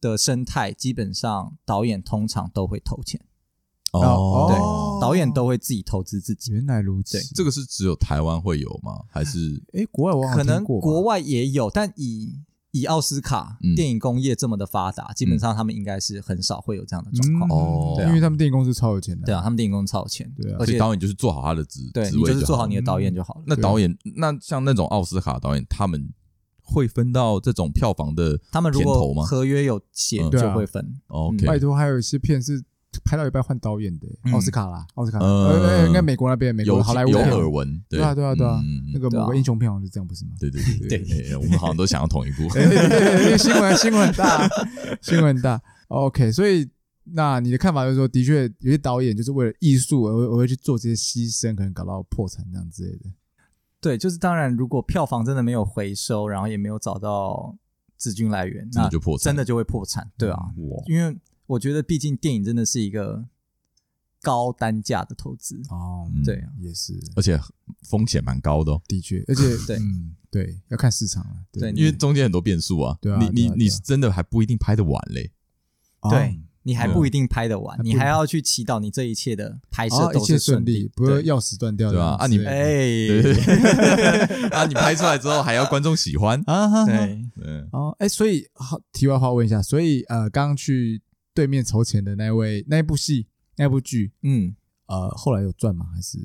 [0.00, 3.20] 的生态，基本上导演通常都会投钱。
[3.92, 4.58] 哦，对，
[5.00, 6.52] 导演都会自己投资自己。
[6.52, 9.04] 原来如此，这个是只有台湾会有吗？
[9.08, 17.50] 还是诶，国外我可能国外也有，但以以奥斯卡电影工业这么的发达，基本上他们应该是很少会有这样的状况。
[17.50, 19.24] 哦，因为他们电影公司超有钱的。
[19.24, 20.56] 对啊，他们电影公司超有钱，对啊。
[20.60, 23.42] 而且导演就是做好他的职，对，你就是做好你的导演就好了。
[23.46, 26.12] 那导演，那像那种奥斯卡导演，他们
[26.60, 31.00] 会分到这种票房的，他们如果合约有写就会分。
[31.08, 32.64] OK，拜托，还有一些片是。
[33.04, 38.60] 拍到一半换导演的奥斯卡啦，奥斯卡，呃，应该美国那边，美国好莱坞有耳闻，对啊，对啊，对啊，
[38.92, 40.32] 那个某个英雄片好像是这样，不是吗？
[40.38, 42.48] 对对对对，我们好像都想要同一部，
[43.38, 44.48] 新闻新闻很大，
[45.00, 45.60] 新闻很大。
[45.88, 46.68] OK，所以
[47.04, 53.10] 那你的看法就是说，的确有些导演就是为了艺术而而会去做这些牺牲，可能搞到破产这样之类的。
[53.80, 57.56] 对，就是当然，如果票房真的没有回收，然后也没有找到
[57.96, 60.10] 资金来源，那就破产，真的就会破产。
[60.18, 60.38] 对啊，
[60.86, 61.16] 因为。
[61.46, 63.24] 我觉得，毕竟电影真的是一个
[64.20, 66.10] 高单价的投资哦。
[66.24, 67.38] 对，也是，而且
[67.82, 68.82] 风险蛮高的哦。
[68.88, 69.78] 的确，而且 对，
[70.30, 71.36] 对，要看市场了。
[71.52, 72.98] 对，因为中间很多变数啊。
[73.00, 75.30] 对啊，你你你是真的还不一定拍得完嘞。
[76.10, 82.16] 对，你还不一定拍得完，你还要去祈祷你这一切的拍摄都是顺利，不要钥匙断掉，对吧？
[82.16, 83.08] 啊，你哎，
[84.50, 86.84] 啊，你拍出来之后还要观众喜欢啊？
[86.84, 87.24] 对，
[87.72, 91.02] 哦，哎，所以好，题外话问一下，所以呃，刚刚去。
[91.36, 95.86] 对面筹钱的那位那一部戏那部剧，嗯，呃，后来有赚吗？
[95.94, 96.18] 还是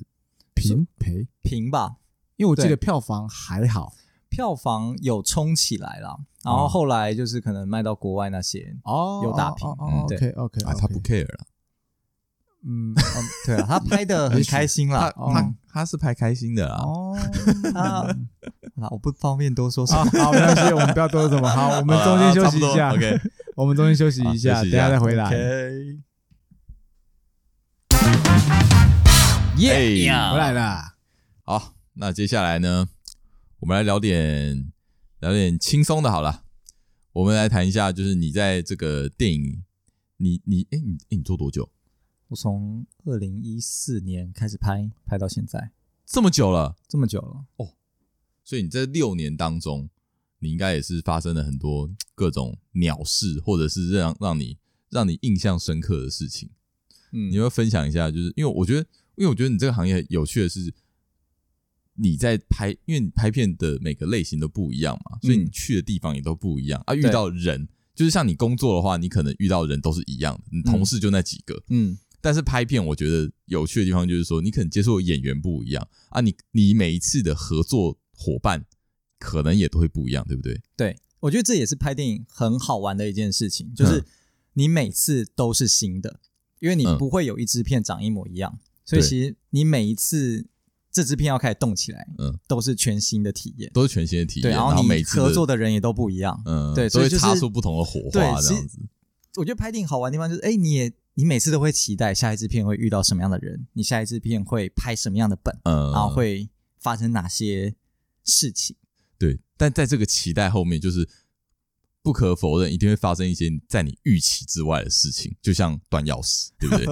[0.55, 1.97] 平赔平吧？
[2.37, 3.93] 因为我记得票房还好，
[4.29, 9.67] 票房有冲起来了，然后后来就是可能卖到国外那些哦，有打平。
[9.69, 11.45] OK OK，啊，他不 care 了，
[12.63, 12.95] 嗯，
[13.45, 16.77] 对啊，他拍的很开心啦，他他是拍开心的啦。
[16.77, 17.17] 哦，
[18.75, 20.03] 那我不方便多说什么。
[20.23, 21.49] 好，没关系，我们不要多说什么。
[21.49, 22.93] 好，我们中间休息一下。
[22.93, 23.19] OK，
[23.61, 25.29] 我们中间休息一下，等下再回来。
[29.57, 30.95] 耶，回来了。
[31.43, 32.89] 好，那接下来呢，
[33.59, 34.73] 我们来聊点
[35.19, 36.43] 聊点轻松的，好了。
[37.13, 39.63] 我们来谈一下，就是你在这个电影，
[40.17, 41.69] 你你哎你哎你做多久？
[42.29, 45.69] 我从二零一四年开始拍，拍到现在，
[46.07, 47.73] 这么久了，这么久了哦。
[48.43, 49.90] 所以你这六年当中，
[50.41, 54.57] 你应该也是发生了很多各种鸟事，或者是让让你
[54.89, 56.49] 让你印象深刻的事情。
[57.13, 58.81] 嗯，你要分享一下，就是因为我觉得，
[59.15, 60.73] 因为我觉得你这个行业有趣的是。
[61.95, 66.95] 你在拍，因为你拍片的每个类型都不一样嘛，所以你去的地方也都不一样、嗯、啊。
[66.95, 71.97] 遇到人，就是像你工作的话，你可能遇到人都是一样的，你同事就那几个，嗯。
[72.21, 76.21] 但是拍片，我觉得有趣的地方就是说，你可能接触的演员不一样啊。
[76.21, 78.65] 你你每一次的合作伙伴
[79.21, 80.59] 可能也都会不一样，对不对？
[80.75, 84.03] 对，我觉得这也是拍电影很好玩的一件事情，就是
[84.53, 86.19] 你每次都是新的，
[86.59, 90.47] 因为你不会有一支片长一模一样，所以其实你每一次。
[90.93, 94.49] 这支片要开始动起来，嗯，都是全新的体验，都是全新的体验。
[94.49, 98.77] 对，然后你合作的人也都不一样，嗯，对，所以擦出不同的火花，这样子。
[99.37, 107.73] 我觉得拍电影好玩的地方就是，哎，你也你每次都会期待下一支片会遇到什么样的人，你下一支片会拍什么样的本，嗯，然后会发生哪些
[108.25, 108.75] 事情。
[109.21, 111.07] 对，但在这个期待后面，就是
[112.01, 116.87] 不可否认，一定会发生一些在你预期之外的事情，就像断钥匙，对不对？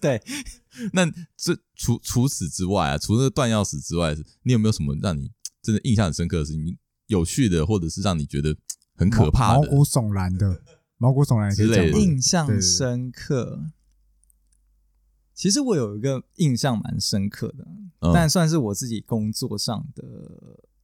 [0.00, 0.22] 对。
[0.94, 1.04] 那
[1.36, 5.30] 这除除此之外啊，除了断钥匙之外，你有没有什么让你
[5.60, 6.78] 真的印象很深刻的事情？
[7.08, 8.56] 有趣的，或者是让你觉得
[8.94, 10.62] 很可怕的、毛骨悚然的、
[10.96, 13.68] 毛骨悚然之类的印象深刻？
[15.34, 17.66] 其实我有一个印象蛮深刻的，
[18.00, 20.02] 嗯、但算是我自己工作上的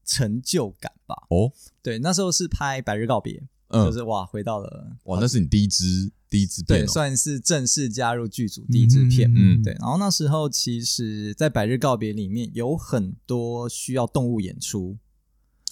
[0.07, 1.15] 成就感吧。
[1.29, 3.35] 哦，对，那时候是拍《百日告别》。
[3.69, 9.73] 嗯，就是哇，回到了哇，那是你第一支第一支片，对，算是正式加入剧组第一支片，嗯，对。
[9.81, 14.97] 然后那时候其实，在《百日告别》里面有很多需要动物演出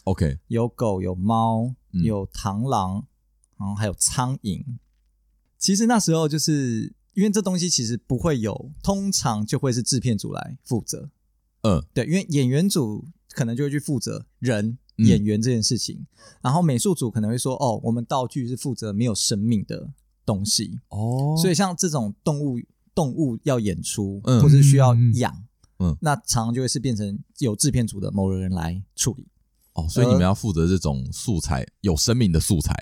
[0.03, 3.07] ，OK，有狗，有猫，有螳螂，
[3.57, 4.64] 然后还有苍蝇。
[5.57, 11.11] 其实那时候就是因为这东西其实不会有，通常就会是制片组来负责，
[11.62, 14.79] 嗯，对，因为演员组可能就会去负责人。
[14.99, 16.07] 演员这件事情，嗯、
[16.42, 19.90] 然后美术组可能会说：“哦，我们道具是负责没有生命的
[20.25, 22.61] 东西哦，所以像这种动物
[22.94, 25.37] 动物要演出，嗯、或是需要养，
[25.81, 29.27] 嗯，那常常就会是变成由制片组的某个人来处理。
[29.73, 32.73] 哦，所以你们要负责这种素材，有生命的素材。”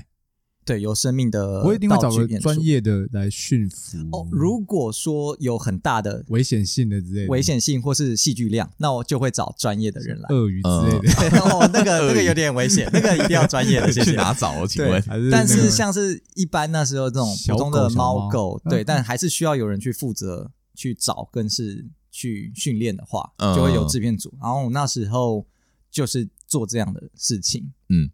[0.64, 3.98] 对，有生命的，我一定会找个专业的来驯服。
[4.12, 10.28] 哦，如果说有很大的危险性的之类的，危险性或是戏剧量，那我就会找专业的人来。
[10.28, 10.98] 鳄鱼之类
[11.30, 13.90] 的， 哦，那个那个有点危险，那个一定要专业的。
[13.92, 14.64] 去哪找？
[14.66, 15.02] 请问？
[15.30, 24.32] 但是像是一般那时候这种普通的猫狗， 对，但还是需要有人去负责去找，更是去训练的话，就会有制片组。
[24.40, 25.44] 然后那时候
[25.90, 27.72] 就是做这样的事情。
[27.88, 28.10] 嗯，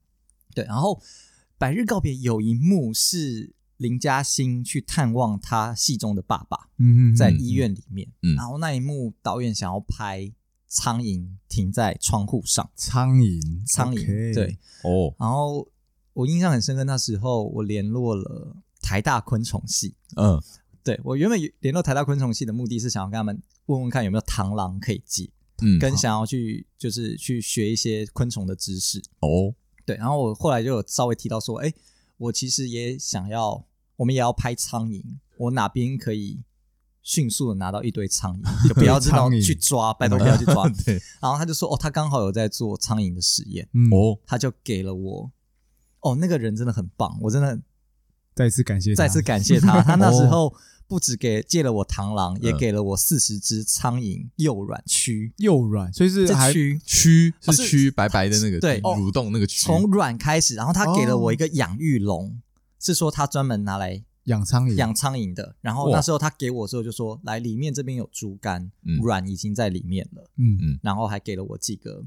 [0.54, 0.98] 对，然后。
[1.58, 6.68] 百日告别有一幕是林嘉欣去探望他戏中的爸爸，
[7.16, 10.32] 在医院里面，然后那一幕导演想要拍
[10.68, 15.68] 苍蝇停在窗户上，苍蝇，苍蝇，对，哦，然后
[16.12, 20.40] 我印象很深刻，那时候我联络了台大昆虫系，嗯，
[20.84, 25.28] 对，我原本联络台大昆虫系的目的是想要跟他们问问看有没有螳螂可以借，
[25.62, 29.54] 嗯，跟想要去就是去学一些昆虫的知识，哦。
[29.88, 31.72] 对，然后我后来就有稍微提到说，哎，
[32.18, 33.64] 我其实也想要，
[33.96, 35.02] 我们也要拍苍蝇，
[35.38, 36.42] 我哪边可以
[37.00, 40.68] 迅速的拿到一堆苍蝇，就不要知道去抓，拜托不要去抓。
[40.84, 45.30] 对，然后他就说，哦，他刚好有在做苍蝇的实验，哦，他就给了我，
[46.00, 47.58] 哦，那个人真的很棒，我真的
[48.34, 50.54] 再次感谢，再次感谢他，他那时候。
[50.88, 56.80] 不止给借了我螳螂，也给了我四十只苍蝇幼卵蛆，幼卵，所以是蛆？
[56.80, 62.40] 蛆是蛆白白的那个对蠕动那个蛆，从卵开始，然后他给了我一个养育笼，
[62.80, 64.74] 是说他专门拿来养苍蝇。
[64.76, 65.56] 养苍蝇的。
[65.60, 68.70] 然后那时候他给我的时候就说，来里面这边有猪肝，
[69.02, 72.02] 卵已经在里面了，嗯嗯，然后还给了我几个。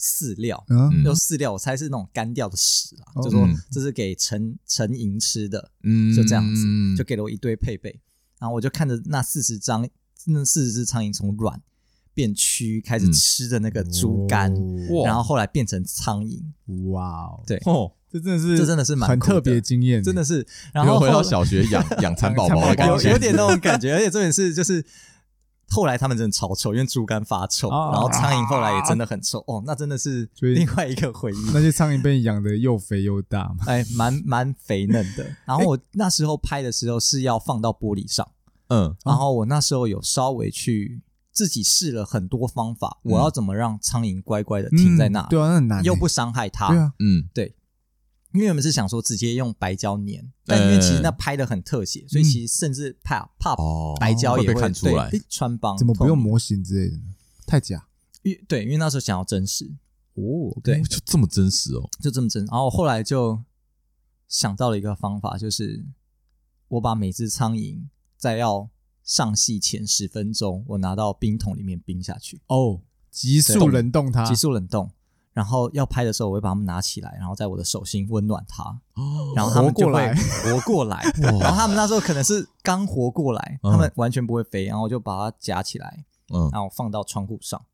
[0.00, 6.64] 饲料，嗯，就饲料，我猜是那种干掉的屎啊，就说这是给成成蝇吃的，嗯，就这样子，
[6.96, 8.00] 就给了我一堆配备，
[8.38, 9.88] 然后我就看着那四十张，
[10.26, 11.60] 那四十只苍蝇从卵
[12.14, 14.54] 变蛆，开始吃的那个猪肝，
[15.04, 16.40] 然后后来变成苍蝇，
[16.90, 17.60] 哇哦，对，
[18.10, 20.46] 这真的是，这真的是蛮特别经验，真的是。
[20.72, 24.84] 然后回到小学养养蚕 宝宝的感觉，有有点那种感觉，而且重点是就是。
[25.70, 29.38] 后来他们真的超臭，因为猪肝发臭，哦、然后苍蝇后来也真的很臭。
[29.46, 31.36] 哦，那真的是另外一个回忆。
[31.52, 33.64] 那些苍蝇被养的又肥又大嘛？
[33.68, 35.26] 哎，蛮蛮肥嫩的。
[35.44, 38.26] 然后我那时候拍的时候是要放到玻璃上，
[38.68, 41.02] 嗯，然后我那时候有稍微去
[41.32, 45.22] 自己试了很多方法，嗯、我要怎么让苍蝇乖乖的停在那？
[45.28, 46.68] 对啊，那很难，又不伤害它。
[46.68, 47.54] 对啊，嗯，对。
[48.32, 53.56] 因为我们是想说直接用白胶粘，但因为其实那拍的很特写，所以其实甚至怕怕
[53.98, 55.76] 白胶也会看出来穿帮。
[55.78, 56.98] 怎么不用模型之类的？
[57.46, 57.88] 太假。
[58.22, 59.70] 因对，因为那时候想要真实
[60.14, 62.44] 哦，对，就这么真实哦，就这么真。
[62.46, 63.42] 然后我后来就
[64.28, 65.84] 想到了一个方法，就是
[66.68, 67.80] 我把每只苍蝇
[68.16, 68.68] 在要
[69.02, 74.90] 上戏前十分钟，我拿到冰桶里面冰下去哦，急速冷冻它，急速冷冻。
[75.38, 78.76] 然后要拍的时候，我会把它们拿起来，然后在我的手心温暖它，
[79.36, 81.00] 然后它们就会活过来。
[81.22, 87.64] 然后他们那时候可能是刚活过来，他们完全不会飞，然后我就把它夹起来，嗯然后放到窗户上，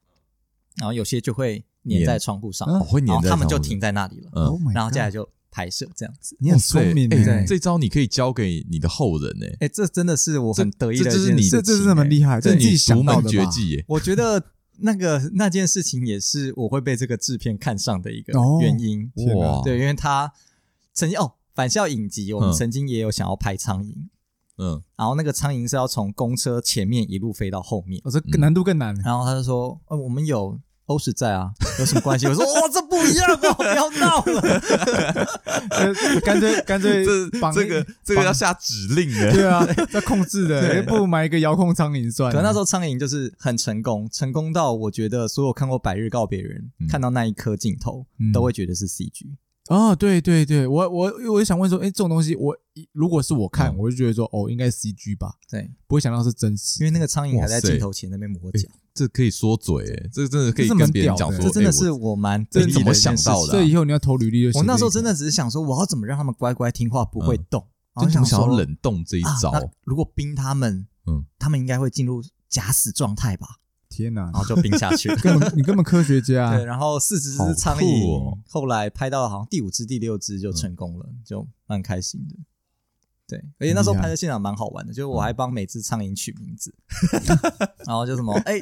[0.77, 2.81] 然后有些就会粘在窗户上，然
[3.17, 4.31] 后他们就停在那里了。
[4.75, 6.37] 然后接下来就拍摄这样子。
[6.39, 13.85] 你很聪明，哎，这招你可以教给你的后人哎，哎，这真的是我很得意的，这是你，这这是这么厉害，这是你独门绝技耶。
[13.89, 14.51] 我觉得。
[14.79, 19.11] 那个那件事情也是我会被这个制片看上的一个原因。
[19.37, 20.33] 哇，对，因为他
[20.93, 23.95] 曾经哦，返校影集我们曾经也有想要拍苍蝇，
[24.59, 28.95] 嗯，然后那个苍蝇是要从公车前面一路飞到后面，哦，这难度更难。
[28.97, 30.59] 然后他就说，呃，我们有。
[30.87, 32.27] 欧时在啊， 有什么关系？
[32.27, 34.61] 我说哇，这不一样哦，不要闹了，
[36.25, 42.37] 干脆干脆这这个这个要下指令的， 对啊，要控制的，不如买一个遥控苍蝇算了。
[42.37, 49.37] 可那时候苍蝇就是很成功，成功到我觉得所有看过《百日告别》人看到那一颗镜头都会觉得是 CG。
[49.71, 52.55] 哦，对对对，我我我就想问说，哎，这种东西我
[52.93, 55.33] 如果是我看，我就觉得说，哦，应该是 CG 吧？
[55.51, 58.69] 对，不会想到是真实，因为那个苍蝇还在镜头前那边磨脚。
[58.95, 63.53] 这可以说嘴，哎，这真的可以跟别人讲说，这真的是我蛮这怎么想到的？
[63.53, 64.59] 这以后你要投履历就。
[64.59, 67.67] 我那时候真的只是想说，我要怎么让他们乖乖听话，不会动。
[68.01, 69.53] 就想要冷冻这一招。
[69.83, 73.47] 如果冰他们，嗯，他们应该会进入假死状态吧？
[73.89, 74.23] 天哪！
[74.23, 75.15] 然后就冰下去。
[75.23, 76.57] 根本你根本科学家。
[76.57, 82.37] 对，然后四十只苍蝇，后来拍到好像第五只、第六只就成功了，就蛮开心的。
[83.35, 86.75] 对，而且那时候拍的现场蛮好玩的，就是我还帮每只苍蝇取名字，
[87.87, 88.61] 然后就什么哎，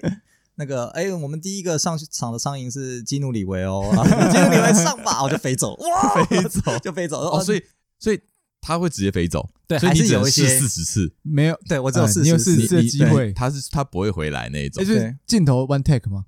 [0.55, 3.83] 那个哎，我们第一个上场的苍蝇是基努里维哦，
[4.33, 7.63] 基努里维上吧，我就飞走，哇， 飞走就飞走哦，所以
[7.99, 8.21] 所以
[8.61, 16.25] 他会直接飞走，对，还是有一些四十次没有，对我只有四十次的机会，他是他不会回来那一种，就是镜头 one take 吗？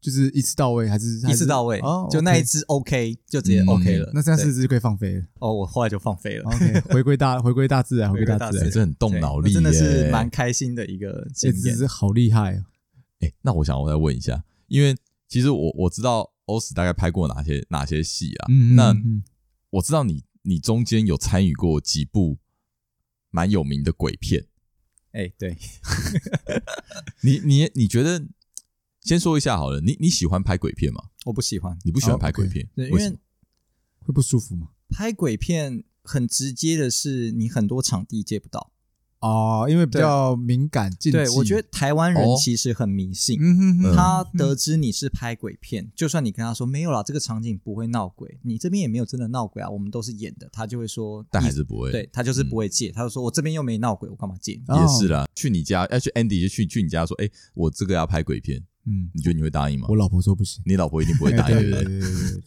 [0.00, 1.80] 就是一次到位还是一次到位？
[1.80, 4.10] 哦，就那一只 OK，就直接 OK 了。
[4.14, 5.24] 那这样四只就可以放飞了。
[5.40, 6.44] 哦，我后来就放飞了。
[6.44, 11.62] OK， 回归大回归大自然，回归大自然，这很动脑力，真的是蛮开心的一个经验。
[11.62, 12.64] 这只好厉害哦！
[13.20, 14.94] 哎，那我想我再问一下，因为
[15.28, 18.46] 其实我我知道欧史大概拍过哪些哪些戏啊？
[18.76, 18.94] 那
[19.70, 22.38] 我知道你你中间有参与过几部
[23.30, 24.46] 蛮有名的鬼片。
[25.12, 25.56] 哎，对，
[27.22, 28.24] 你你你觉得？
[29.06, 31.00] 先说一下好了，你你喜欢拍鬼片吗？
[31.24, 33.08] 我不喜欢，你不喜欢拍鬼片，对，因为
[34.00, 34.70] 会不舒服吗？
[34.90, 38.72] 拍鬼片很直接的是，你很多场地借不到。
[39.20, 40.92] 哦，因为比较敏感。
[41.12, 43.38] 对，我觉得台湾人其实很迷信，
[43.94, 54.52] 他得知你是拍鬼片，就算你跟他说没有啦，这个场景不会闹鬼，你这边也没有真的闹鬼啊，我们都是演的，他就会说，但还是不会，对他就是不会借，他就说我这边又没闹鬼，我干嘛借？
[54.52, 58.64] 也是啦，去你家要去 Andy 就去去你家说，哎，我这个要拍鬼片。
[58.86, 59.86] 嗯，你觉得你会答应吗？
[59.88, 62.00] 我老婆说不行，你老婆一定不会答应，对不对？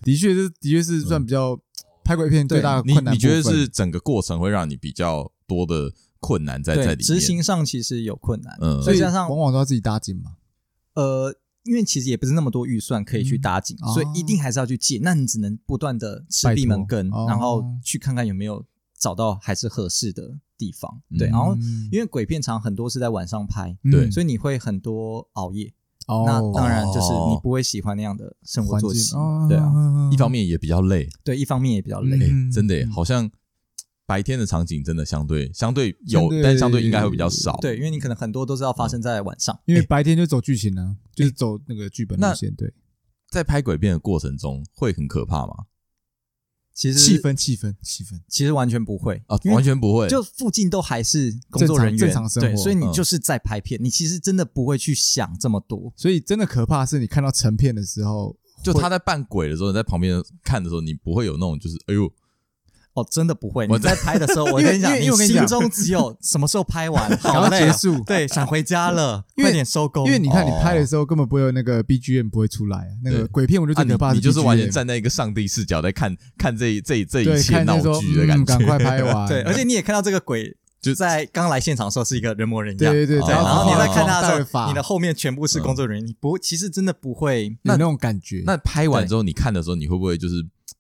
[0.04, 1.60] 的确是，的确是算比较
[2.04, 3.14] 拍鬼片最大的困难。
[3.14, 6.98] 你你觉得是整个过程会让你比较多的困难在在里面？
[7.00, 10.38] 执行上其实有困难，嗯，所以加上往往都要自己搭景嘛。
[10.96, 15.00] 呃，因为其实也不是那么多预算可以去搭景，所以一定还是要去借。
[15.02, 18.66] 那你只能不断的吃闭门羹，然后去看看有没有
[18.98, 21.02] 找到还是合适的地方。
[21.18, 21.56] 对，然后
[21.92, 25.74] 因为鬼片场很多是在晚上拍，对，所以你会很多熬夜。
[26.26, 29.14] 那当然就是你不会喜欢那样的生活作息，
[29.48, 29.72] 对啊，
[30.12, 32.18] 一方面也比较累，对，一方面也比较累，
[32.52, 33.30] 真的，好像
[34.06, 42.74] 白天的场景真的相对相对有，但相对应该会比较少，对，因为你可能很多都是要发生在晚上，因为白天就走剧情呢，就是走那个剧本路线，对，
[43.30, 45.54] 在拍鬼片的过程中会很可怕吗？
[46.80, 62.10] 其实气氛，气氛，气氛，其实完全不会啊，完全不会，就附近都还是工作人员，正常生活，对，所以你就是在拍片，你其实真的不会去想这么多，所以真的可怕是你看到成片的时候就他在扮鬼的时候，你在旁边看的时候，你不会有那种就是哎呦。
[63.00, 63.66] 哦，真的不会。
[63.70, 70.06] 我在拍的时候， 我跟你讲，你心中只有什么时候拍完， 好结束，对，想回家了， 快点收工。
[70.06, 74.14] 因为你看，你拍的时候根本不会有那个 BGM 不会出来，那个鬼片我就最可怕。
[74.14, 79.28] 你就是完全站在一个上帝视角在看看这这这一切闹剧的感觉，赶快拍完。
[79.28, 83.30] 对，而且你也看到这个鬼就在刚来现场的时候是一个人模人样，对对对。
[83.30, 88.44] 然后你在看他的时候，你的后面全部是工作人员，你不其实真的不会有那种感觉。
[88.46, 90.36] 那拍完之后，你看的时候，你会不会就是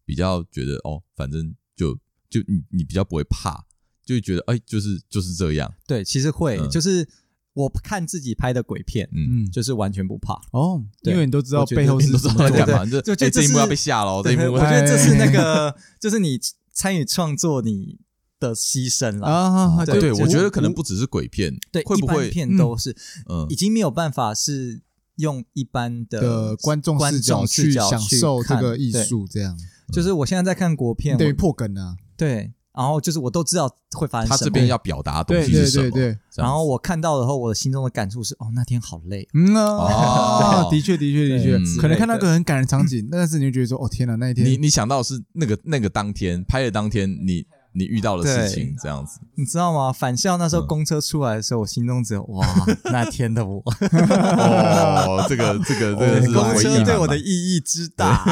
[0.05, 1.97] 比较觉得哦，反正就。
[2.29, 3.65] 就你你比较不会怕，
[4.05, 5.73] 就会觉得哎，就是就是这样。
[5.87, 7.07] 对，其实会，就是
[7.53, 16.39] 我看自己拍的鬼片，嗯，就是完全不怕哦，因为你都知道背后是什么干嘛， 就就这一幕要被吓了， 这一幕我觉得这是那个，就是你
[16.71, 17.99] 参与创作你
[18.39, 19.85] 的牺牲了啊。
[19.85, 22.95] 对，我觉得可能不只是鬼片，对，会不会片都是，
[23.27, 24.81] 嗯，已经没有办法是
[25.15, 29.57] 用一般的观众视角去享受这个艺术，这样。
[29.91, 31.97] 就是我现在在看国片，等于破梗啊。
[32.19, 33.67] 对，然后就是我都知道
[33.97, 34.37] 会发生什么。
[34.37, 35.89] 他这边要表达的东西是什么？
[35.89, 36.19] 对对对对。
[36.35, 39.27] 然后我看到了后，我的心中的感触是：哦，那天好累。
[39.33, 47.47] 嗯啊， 的确的确的确，可能看到个很感人场景，但是你就觉得说：哦天哪，那一天你你想到是那个那个当天拍的当天你。
[47.71, 49.93] 你遇到的事情这样子，你知道吗？
[49.93, 52.45] 返校那时候公车出来的时候，我心中只有哇，
[52.91, 53.61] 那天的我。
[53.61, 58.25] 哦，这个这个 这个是公车对我的意义之大。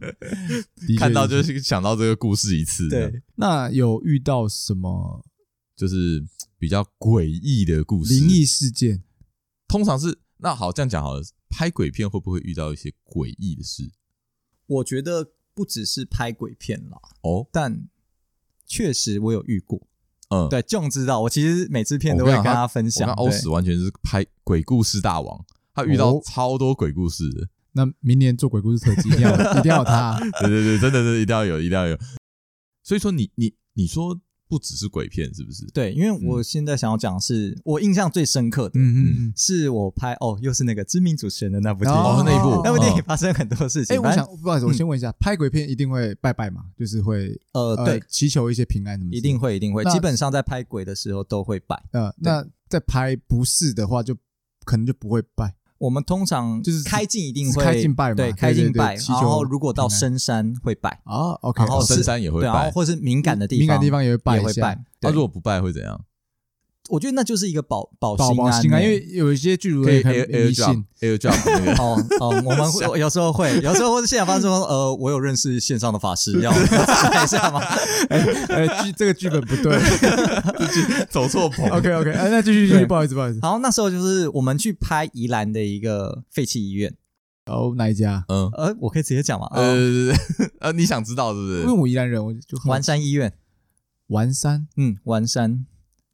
[0.98, 2.88] 看到就是想到这个故事一次。
[2.88, 5.24] 对，那有遇到什么
[5.74, 6.22] 就是
[6.58, 8.12] 比较诡异的故事？
[8.12, 9.02] 灵异事件，
[9.66, 13.90] 通常是那好这样讲好了，拍鬼片会不会遇到一些诡异的事？
[14.66, 17.88] 我觉得不只是拍鬼片啦，哦，但。
[18.72, 19.78] 确实，我有遇过。
[20.30, 21.20] 嗯，对，John 知道。
[21.20, 23.12] 我其实每次片都会跟他分享。
[23.12, 25.44] 欧史完全是拍鬼故事大王，
[25.74, 27.46] 他遇到超多鬼故事的。
[27.72, 30.18] 那明年做鬼故事特辑，一定要一定要他。
[30.40, 31.98] 对对对，真的是一定要有，一定要有。
[32.82, 34.18] 所以说你，你你你说。
[34.52, 35.64] 不只是鬼片，是不是？
[35.72, 43.96] 对，因为我现在想要讲的是我印象最深刻的，嗯嗯，是我拍哦，又是那个知名主持人的那部电影，哦，那一部，那部电影发生很多事情。
[43.96, 46.66] 哎，我想不好意思，我先问一下，拍鬼片一定会拜拜吗？
[46.78, 49.10] 就是会呃，对，祈求一些平安什么？
[49.14, 51.82] 一定会，一定会，基本上在拍鬼的时候都会拜。
[51.92, 54.14] 呃，那在拍不是的话，就
[54.66, 55.54] 可能就不会拜。
[55.82, 64.78] 我们通常就是开镜一定会开进拜嘛，对，开镜拜，然后如果到深山会拜啊，OK，然后深山也会拜，然后或是敏感的地方，敏感地方也会拜，也会拜。
[65.00, 66.00] 那如果不拜会怎样？
[66.90, 71.32] 我觉得那就是一个保保心安，因为有一些剧组可以 air drop，air drop。
[71.80, 77.60] 哦哦，我们会有时候会，有时候或者现场发生说，呃，我有认识线上的法师，要 看一下吗？
[78.08, 79.78] 哎，剧这个剧本不对，
[81.08, 81.68] 走错棚。
[81.70, 83.38] OK OK，哎，那继续继续，不好意思不好意思。
[83.42, 86.92] 然后那时候就是我们去拍宜兰的一个废弃医院，
[87.46, 88.24] 哦，哪一家？
[88.28, 89.46] 嗯，呃，我可以直接讲吗？
[89.52, 90.12] 呃
[90.60, 91.60] 呃，你想知道是不是？
[91.60, 93.32] 因为我宜兰人，我就完山医院，
[94.08, 95.64] 丸山，嗯，完山。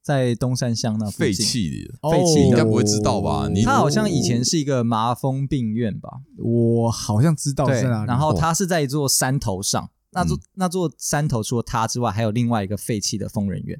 [0.08, 3.46] 在东山乡那废弃的废弃，你应该不会知道吧？
[3.52, 6.22] 你他好像以前是一个麻风病院吧？
[6.38, 8.06] 我好像知道在哪里。
[8.06, 13.78] 然后他是在一座山头上，那座那座山头除了他之外，还有另外一个废弃的疯人院。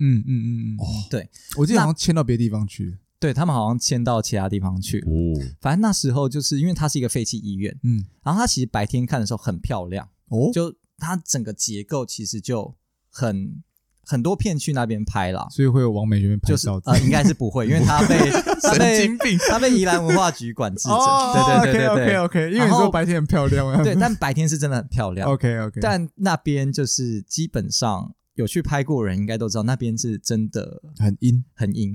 [0.00, 2.98] 嗯嗯嗯嗯，哦，对，我记得好像迁到别的地方去。
[3.20, 4.98] 对，他们好像迁到其他地方去。
[5.02, 12.74] 哦，反正那时候就是因为它是一个废弃医院，嗯，然后它其实白天看的时候很漂亮，哦，就它整个结构其实就
[13.08, 13.62] 很。
[14.10, 16.80] 很多片去那边拍了，所以会有王美这边拍照。
[16.86, 20.94] 呃，应该是不会， 因为他被神经病，他被宜兰文化局管制着。
[21.34, 23.82] 对对对对对，OK，因为你说白天很漂亮啊。
[23.84, 25.30] 对，但 白天是真的很漂亮。
[25.30, 31.94] OK OK，但那边就是基本上有去拍过的人应该都知道，那边是真的很阴，很阴。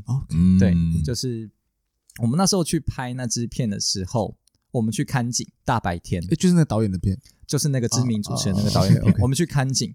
[0.59, 1.49] 对，就是
[2.21, 4.37] 我们那时候去拍那支片的时候，
[4.69, 9.91] 我们去看景，大白天，就是那导演的片，就是那个知名主持人那个导演片，我们去看景。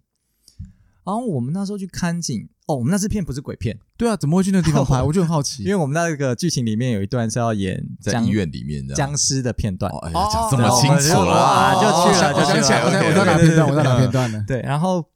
[1.09, 5.01] 然后我们那时候去看景哦，我们那支片不是鬼片，对啊，怎么会去那个地方拍？
[5.03, 13.71] 我就很好奇，因为我们那个剧情里面有一段是要演在医院里面的僵尸的片段，哦，讲这么清楚了，就去了，就想起来，我在哪片段？
[13.71, 14.45] 我在哪片段呢？
[14.47, 15.09] 对，然后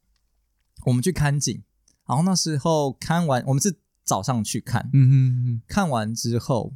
[0.86, 1.62] 我们去看景，
[2.08, 5.12] 然后那时候看完，我们是早上去看，嗯嗯
[5.46, 6.72] 嗯，看完之后，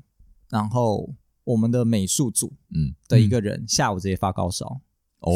[0.50, 1.14] 然后
[1.44, 4.82] 我们的美术组，嗯，的一个人下午直接发高烧。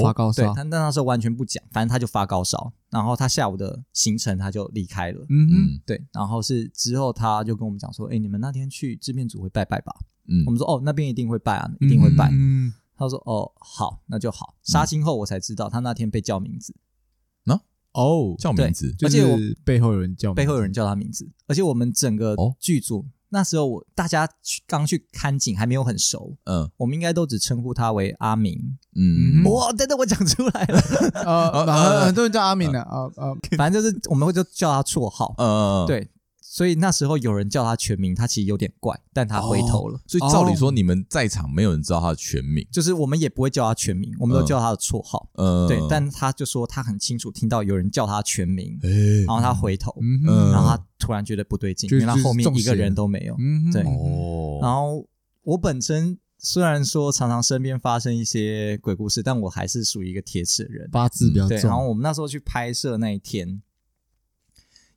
[0.03, 9.93] 发高烧，对，他但那时候完全不讲，反正他就发高烧，然后他下午的行程他就离开了，嗯嗯，对，然后是之后他就跟我们讲说，哎，你们那天去制片组会拜拜吧？
[10.29, 12.29] 嗯，我们说哦，那边一定会拜啊，一定会拜。
[12.33, 14.55] 嗯，他说哦，好，那就好。
[14.63, 16.75] 杀青后我才知道他那天被叫名字，
[17.45, 17.55] 那
[17.93, 30.81] 哦，叫名字，而且我背后有人叫，背后有人叫他名字，而且我们整个剧组那时候我大家去刚去看景，还没有很熟，嗯，我们应该都只称呼他为阿明，嗯，哇，等等，我讲出来了，
[31.25, 36.09] 呃，很多人叫阿明的，啊啊，反正就是我们会就叫他绰号，嗯，对。
[36.53, 40.01] 所以那时候有人叫他全名，他其实有点怪，但他回头了。
[40.05, 45.31] 所以照理说，你们在场没有人知道他的全名，就是我们也不会叫他全名，我们都叫他的绰号。
[45.35, 45.79] 嗯，对。
[45.89, 48.77] 但他就说他很清楚听到有人叫他全名，
[49.29, 49.95] 然后他回头，
[50.27, 53.37] 然后他突然觉得不对劲，因为他后面一个人都没有。
[53.39, 53.85] 嗯对。
[54.61, 55.07] 然后
[55.45, 61.59] 我本身虽然说常常身边发生一些鬼故事，但我还是属于一个铁齿的人，八字比较重。
[61.59, 63.63] 然后我们那时候去拍摄那一天。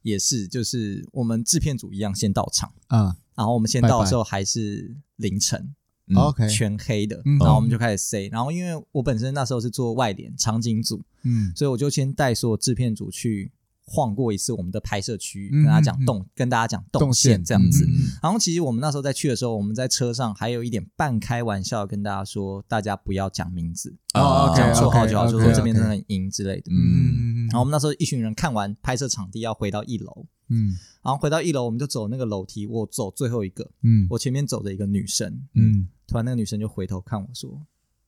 [0.04, 5.74] 也是，就是我们制片组一样先到场啊，然后我们先到的时候还是凌晨
[6.16, 13.52] ，OK，全黑的，然后我们就开始塞，然后因为我本身那时候是做外联场景组，嗯，所以我就先带所有制片组去。
[13.86, 17.86] 晃过一次我们的拍摄区域，跟大家讲动，跟大家讲动线这样子。
[18.22, 26.72] 然后其实我们那时候在去的时候，我们在车上还有一点半开玩笑，跟大家说，大家不要讲名字，讲绰号就好，就说这边真的很阴之类的。
[26.72, 30.26] 嗯，然后我们那时候一群人看完拍摄场地，要回到一楼。
[30.50, 33.70] 嗯，然后回到一楼，我们就走那个楼梯，我走最后一个。
[33.82, 35.28] 嗯，我前面走着一个女生。
[35.56, 37.66] 嗯，突然那个女生就回头看我说：“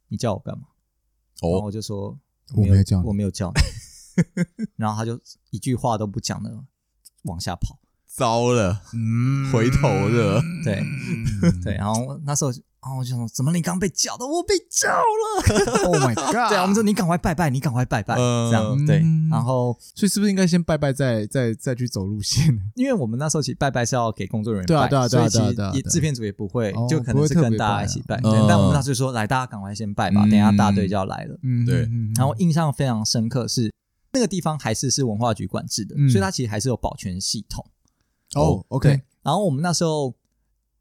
[0.10, 0.66] 你叫我干嘛？”
[1.42, 2.18] 然后我就说
[2.56, 3.62] ：“我没有叫，我没有叫你。”
[4.78, 5.20] 然后他就
[5.52, 6.52] 一句话都不讲的
[7.24, 10.84] 往下跑，糟了，嗯，回头了，对，
[11.64, 14.26] 对，然后那时候，然后我就想说，怎么你刚被叫的？
[14.26, 16.50] 我被叫了， Oh my god！
[16.50, 19.04] 对，我们说你赶快拜拜，你赶快拜拜，这样对。
[19.32, 22.56] 然后，所以是不是应该先拜拜，再再再去走路线？
[22.76, 28.20] 因为我们那时候其实拜拜是要给工作人员拜，对啊，对啊，对啊，对啊，也制片组也不会，就可能是跟大家一起拜。
[28.22, 31.38] 但我们那时候说，来，大家赶快先拜吧，等下大队就要来了。
[31.42, 31.90] 嗯，对。
[32.16, 33.74] 然后印象非常深刻是。
[34.16, 37.64] 那个地方还是是文化局管制的，所以它其实还是有保全系统。
[38.34, 39.02] 哦，OK。
[39.22, 40.16] 然后我们那时候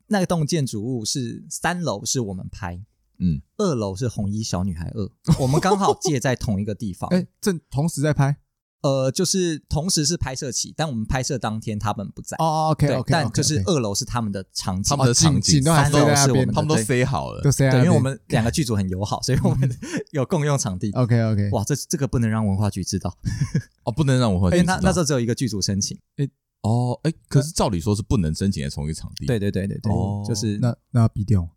[0.06, 2.80] 那个栋建筑物是三楼是我们拍，
[3.18, 5.10] 嗯，二楼是红衣小女孩二，
[5.40, 8.36] 我们刚好 借在同一个地方，哎，正同时在拍。
[8.84, 12.36] 呃，就是同时是拍摄期，但我们拍摄当天他们不在。
[12.36, 13.10] 哦，OK，OK。
[13.10, 17.78] 但就是二楼是他们的场景，他们的场景，三楼是我们，他们都塞好了，都塞好。
[17.78, 19.70] 对，因为我们两个剧组很友好，所以我们
[20.12, 20.90] 有共用场地。
[20.92, 21.48] OK，OK。
[21.52, 23.16] 哇，这这个不能让文化局知道。
[23.84, 24.74] 哦，不能让文化局知道。
[24.76, 25.98] 那那时候只有一个剧组申请。
[26.16, 26.28] 哎，
[26.60, 29.24] 哦，哎，可是照理说是不能申请在同一个场地。
[29.24, 29.92] 对对对对对，
[30.28, 31.48] 就是那那要逼掉。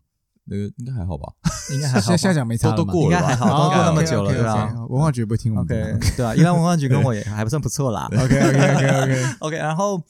[0.48, 1.32] 那个应该还好吧？
[1.74, 2.16] 应该还好。
[2.16, 4.74] 现在讲没差，都过了，应该还好，都过那么久了，对吧？
[4.90, 5.66] 文化局不听我们。
[5.66, 8.10] OK，对啊，一般文化局跟我也还不算不错啦。
[8.18, 9.58] OK，OK，OK，OK，OK。
[9.60, 10.02] 然后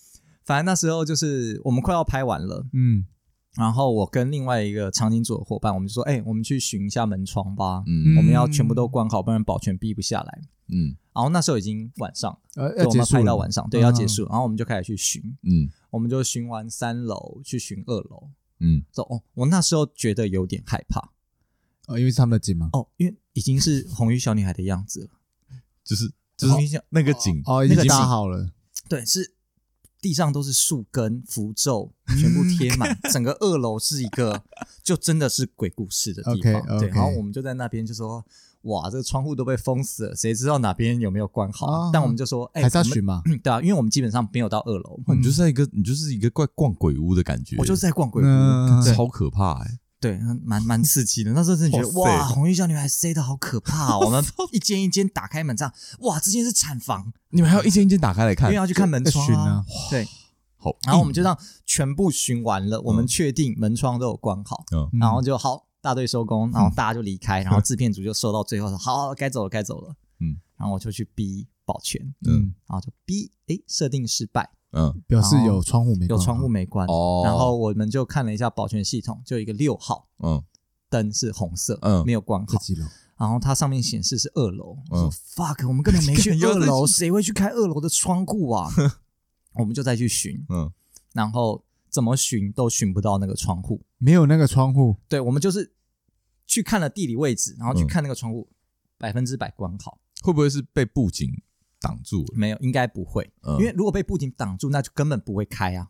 [0.45, 3.05] 反正那时候就是我们快要拍完了，嗯，
[3.55, 10.95] 然后我跟另外一个场景组的伙伴，我们就说，哎，我们去巡一下门窗吧，嗯，我们要全部都关好，不然保全逼不下来，嗯。
[11.17, 18.29] 然后那时候已经晚上，呃，我们拍到晚上，对，要结束，然后我们就开始去巡，嗯，我们就巡完三楼，去巡二楼。
[18.59, 21.11] 嗯，走哦，我那时候觉得有点害怕，
[21.87, 22.69] 哦，因为是他们的景吗？
[22.73, 25.09] 哦，因为已经是红衣小女孩的样子了，
[25.83, 28.51] 就是就是那个景哦，已经搭好了，
[28.89, 29.33] 对，是
[30.01, 34.43] 地上都是树根符咒，全部贴满， 整个二楼是一个
[34.83, 38.25] 就真的是鬼故事的地方，对，然后我们就在那边就说。
[38.67, 41.89] 哇，这个窗户都被封死了，谁知道哪边有没有关好？
[41.91, 43.21] 但我们就说，哎，还是要巡嘛？
[43.43, 47.55] 对啊，因为我们基本上没有到二楼，你就是在一个，你就是一个怪逛鬼屋的感觉。
[47.57, 48.27] 我就是在逛鬼屋，
[48.93, 49.79] 超可怕哎！
[49.99, 51.31] 对，蛮蛮刺激的。
[51.33, 53.97] 那时候真的觉得，哇，红衣小女孩塞的好可怕。
[53.99, 59.65] 我们一间一间打开门，这样，哇，这间是产房，你们还要一间一间打开来看，因为要去看门窗啊。
[59.89, 60.05] 对，
[60.57, 64.65] 好，然后我们就这样全部巡完了，我们确定门窗都有关好，
[64.99, 65.66] 然后就好。
[65.81, 80.43] 大队收工，然后大家就离开，然后制片组就收到最后说：“好，该走了，该走了。”嗯，然后我就去逼保全，嗯，然后就逼，哎，设定失败，嗯，表示有窗户没关，有窗户没关，哦，然后我们就看了一下保全系统，就一个六号，嗯，
[80.89, 82.57] 灯是红色，嗯，没有关好，
[83.17, 88.71] 然后它上面显示是二楼，我说 fuck，我们根本没 去二楼，谁会去开二楼的窗户啊？
[89.53, 90.71] 我们就再去寻，嗯，
[91.13, 95.73] 然后怎么寻都寻不到那个窗户，没有那个窗户，对，我们就是。
[96.49, 98.47] 去看了地理位置，然后去看那个窗户，
[98.97, 99.99] 百分之百关好。
[100.23, 101.29] 会不会是被布景
[101.81, 102.27] 挡住了？
[102.37, 103.29] 没有，应该不会。
[103.59, 105.89] 因为如果被布景挡住，那就根本不会开啊。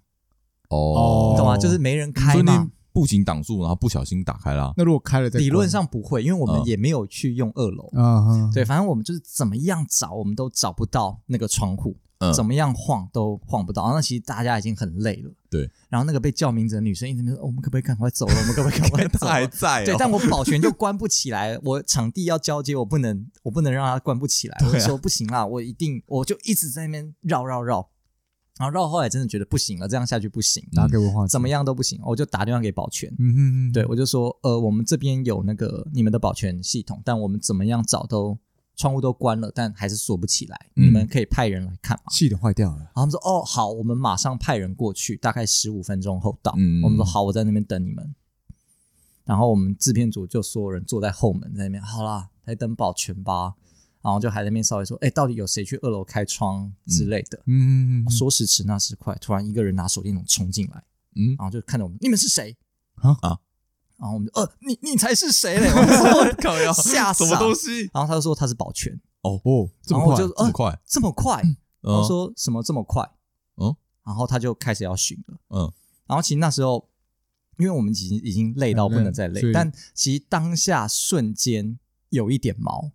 [0.69, 1.55] 哦，你懂吗？
[1.55, 2.71] 就是没人开嘛。
[2.91, 4.73] 布景挡住，然后不小心打开了。
[4.75, 7.91] 那如果开了，理论上不会，因为我们也没有去用二楼。
[7.93, 11.95] 嗯，对，反正我们就是怎么样找，我们都找不到那个窗户。
[12.19, 15.31] 嗯，怎么样晃都晃不到，然后那其实大家已经很累了。
[15.49, 18.33] 对，然后那个被叫名字的女生一直说：“我们可不可以赶快走了？
[18.35, 19.85] 我们可不可以赶快走？” 还在。
[19.85, 24.57] 对，但我保全就关不起来，我场地要交接，我不能，我不能让他关不起来。
[24.65, 27.89] 我说不行啦，我一定，我就一直在那边绕绕绕。
[28.59, 38.35] 然后绕后来真的觉得不行了，这样下去不行，打给我话，怎么样都不行，我就打电话给保全，嗯哼哼，对我就说，呃，我们这边有那个你们的保全系统，但我们怎么样找都
[38.77, 42.03] 窗户都关了，但还是锁不起来，嗯、你们可以派人来看吗？
[42.09, 48.15] 气的坏掉了，然后他们说，哦，好，我们马上派人过去，大概十五分钟后到，嗯，我们说好，我在那边等你们，
[49.25, 53.55] 然后我们制片组就所有人坐在后门在那边，好啦，来等保全吧。
[53.99, 57.37] 然后就还在那边稍微说，哎，到底有谁去二楼开窗之类的？
[57.47, 60.81] 嗯，嗯说时迟那时快，突然一个人拿手电筒冲进来，
[61.15, 62.55] 嗯，然后就看着我们，你们是谁？
[63.01, 63.39] 啊啊！
[63.97, 65.67] 然后我们就，呃，你你才是谁嘞？
[65.69, 67.25] 我靠，要吓死！
[67.25, 67.89] 什么东西？
[67.93, 68.93] 然后他就说他是保全。
[69.21, 71.41] 哦哦，然后我就这么快，这么快？
[71.81, 73.03] 然后说什么这么快？
[73.57, 73.75] 嗯，
[74.05, 75.37] 然后他就开始要巡了。
[75.49, 75.71] 嗯，
[76.05, 76.87] 然后其实那时候，
[77.57, 81.77] 因为我们已经已经累到不能再累，但其实当下瞬间
[82.09, 82.91] 有一点毛。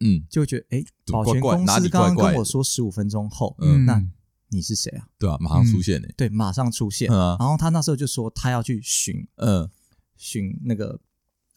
[0.00, 4.02] 嗯，就会觉得哎，保全公司刚刚跟我说十五分钟后，嗯，那
[4.48, 5.08] 你是谁啊？
[5.18, 6.08] 对啊，马上出现呢。
[6.16, 7.08] 对，马上出现。
[7.10, 9.70] 然后他那时候就说他要去巡，嗯，
[10.16, 10.98] 巡那个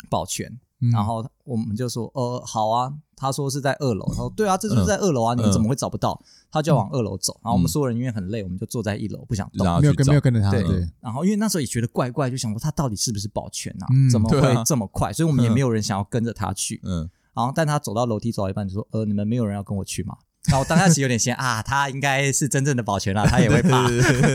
[0.09, 0.59] 保全。
[0.93, 2.93] 然后我们就说，呃，好啊。
[3.21, 4.05] 他说是在二楼。
[4.07, 6.23] 他说对啊，这就是在二楼啊，你们怎么会找不到？
[6.49, 7.37] 他就往二楼走。
[7.43, 10.49] 然后我们所有人因为很累，我们就坐在一楼不想动，没有跟没有跟着他。
[10.51, 10.63] 对。
[11.01, 13.87] 然后因为那时候也觉得怪怪，就想说他到底是不是保全啊？
[14.09, 15.11] 怎么会这么快？
[15.11, 16.79] 所以我们也没有人想要跟着他去。
[16.85, 17.09] 嗯。
[17.33, 20.15] 然后，但他走到楼梯走到一半就说：“呃，你们没有人要跟我去吗？”
[20.47, 23.85] 然后当下其实有点先啊，他应该是真正的保全啦，他也会怕。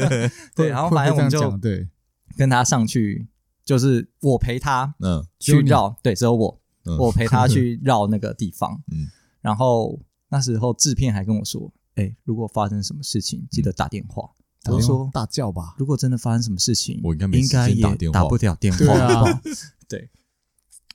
[0.55, 1.89] 对，然后反正我们就对
[2.37, 3.27] 跟他上去，
[3.65, 6.61] 就是我陪他嗯去绕，对，只有我，
[6.99, 8.83] 我陪他去绕那个地方。
[8.93, 9.09] 嗯，
[9.41, 9.99] 然后
[10.29, 14.31] 那时候制片还跟我说：“哎，如果发生什么事情，记得打电话。”
[14.71, 15.75] 我说：“大叫吧！
[15.77, 19.41] 如果真的发生什么事情，我应该没应该也打不了电话。”对啊，
[19.89, 20.11] 对。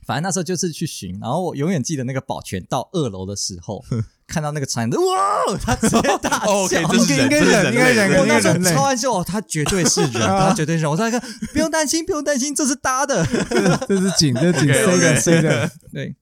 [0.04, 3.84] 反正那时候就是去寻，然后我永远记得那个保全到二楼的时候，
[4.30, 10.90] 看到那个场景，哇，他直接大叫， 应该应该人，应该人，我那时候超安心哦，他绝对是人， 他绝对是人。
[10.90, 11.20] 我说看，
[11.52, 13.26] 不用担心，不用担心，这是搭的，
[13.88, 15.70] 这是景，这是景，谁的谁的？
[15.92, 16.14] 对。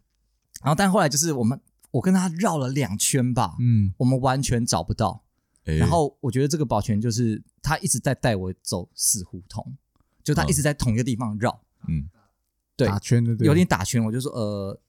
[0.62, 5.22] 然后但后来就是我们，我跟他绕了两圈吧，嗯，我们完全找不到。
[5.64, 9.76] 然后我觉得这个保全就是他一直在带我走死胡同，
[10.24, 12.08] 就他一直在同一个地方绕，嗯。
[12.74, 14.80] 对，打圈的，有点打圈，我就说呃，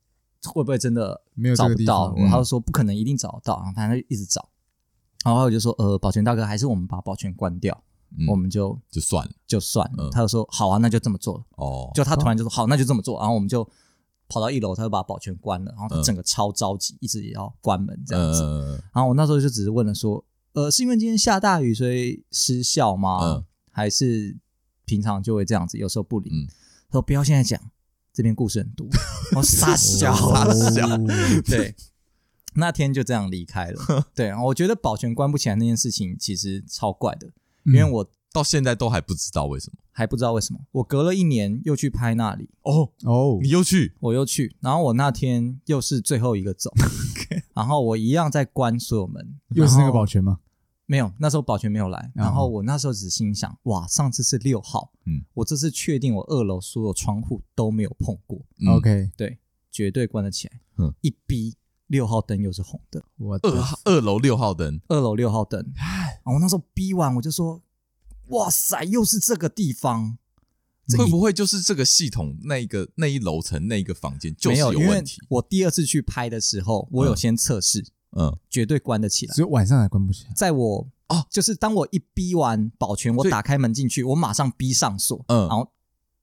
[0.46, 1.22] 会不会真的
[1.56, 2.14] 找不到？
[2.16, 4.50] 然后说不可能，一定找得到，反正一直找。
[5.26, 7.84] 然后我就说呃，保全大哥，还是我们把保全关掉，
[8.28, 10.10] 我们就就算了，就算了。
[10.12, 11.46] 他就说好啊，那就这么做。
[11.58, 13.20] 哦，就他突然就说好，那就这么做。
[13.20, 13.68] 然后我们就
[14.30, 18.82] 跑到一楼，他就把保全关了，然后他整个超着急，一直也要关门这样子。
[18.94, 20.24] 然后我那时候就只是问了说，
[20.54, 23.44] 呃，是因为今天下大雨所以失效吗？
[23.72, 24.38] 还是
[24.86, 26.48] 平常就会这样子，有时候不灵？
[26.90, 27.60] 他说不要现在讲。
[28.20, 28.86] 这边故事很多，
[29.34, 30.86] 我傻笑，傻笑。
[31.48, 31.74] 对，
[32.56, 33.82] 那天就这样离开了。
[34.14, 37.30] 对，我觉得保全关不起来那件事情其实超怪的，
[37.68, 40.60] 因为我到现在都还不知道为什么，还不知道为什么。
[40.74, 42.92] 我隔了一年又去拍那里，哦。
[43.06, 46.70] 哦，你又去，我又去，然后我那天又是最后一个走，
[47.56, 50.40] 然后我一样在关所有门，又是那个保全吗？
[50.90, 59.38] 没有，那时候保全没有来，然后我那时候只心想，哇，上次是六号，嗯，我这次确定我二楼所有窗户都没有碰过，OK，对，
[59.72, 67.62] 绝对关得起来，嗯，一逼六号灯又是红的，我二二楼六号灯，二楼六号灯，然后我那时候逼完我就说，
[68.30, 70.18] 哇塞，又是这个地方，
[70.98, 75.22] 会不会就是这个系统那一个那一楼层那一个房间就是有问题？
[75.30, 77.86] 我第二次去拍的时候，我有先测试。
[78.18, 80.34] 嗯，绝对关得起来，只有晚上才关不起来。
[80.36, 85.72] 在我哦，就是当我一逼完保全，我打开门进去，我马上逼上锁，嗯，然后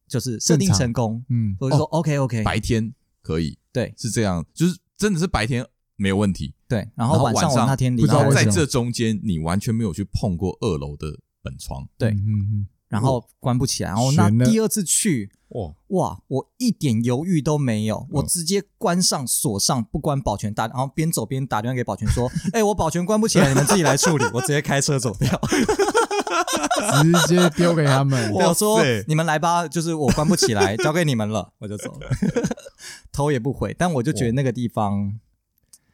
[0.09, 5.67] 就是设定成功，嗯，我就说 OK OK，白天可以，对，是这样，就是真的是白天
[5.97, 15.31] 没有问题，对，然后晚上我那天不知道在这中间你完全没有去碰过二楼的本窗，对，嗯嗯，然后关不起来，然后那第二次去。
[15.51, 16.19] 哇哇！
[16.27, 25.41] 我一点犹豫都没有，我直接关上锁上，不关保全打，然后边走边打电话给保全说： “哎，我保全关不起来，你们自己来处理。”我直接开车走掉，
[27.29, 28.31] 直接丢给他们。
[28.35, 32.09] 我说：“你们来吧，就是我关不起来，交给你们了。”我就走了，
[33.13, 33.73] 头也不回。
[33.79, 35.13] 但我就觉得那个地方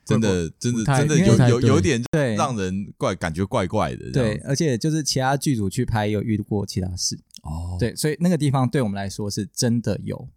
[0.04, 4.10] 真的、真的、真的有有有点对让人怪，感觉怪怪的。
[4.10, 7.18] 对，而且就是其他剧组去拍有遇过其他事。
[7.42, 10.28] 哦，对，所以那个地方对我们来说是真的有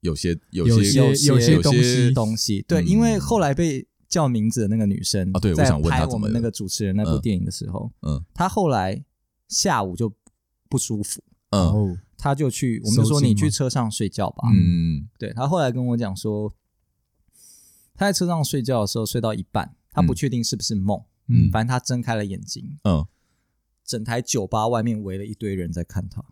[0.00, 2.64] 有些有些有些有些东西东西。
[2.68, 9.02] 对，因为后来被叫名字的那个女生啊，对，我想问拍我们那个主持人那部电影的时候，嗯，她后来
[9.48, 10.12] 下午就
[10.68, 16.52] 不舒服，嗯，她就去，我们就说你去车上睡觉吧，嗯，对，她后来跟我讲说，
[17.96, 23.06] 她在车上睡觉的时候睡到一半，他不确定是不是梦，嗯，反正他睁开了眼睛，嗯。
[23.86, 26.20] 整台酒吧外面围了一堆人在看他。
[26.20, 26.26] 哇！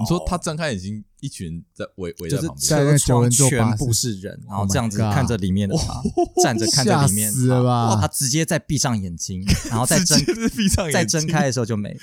[0.00, 6.02] 你说他睁开眼睛，一群人在围围在旁边，车窗全部是人，然后这样子看着里面的他，
[6.42, 7.96] 站着看着里面，死了吧？
[8.00, 10.18] 他直接再闭上眼睛，然后再睁
[10.56, 12.00] 闭上，再睁开的时候就没了。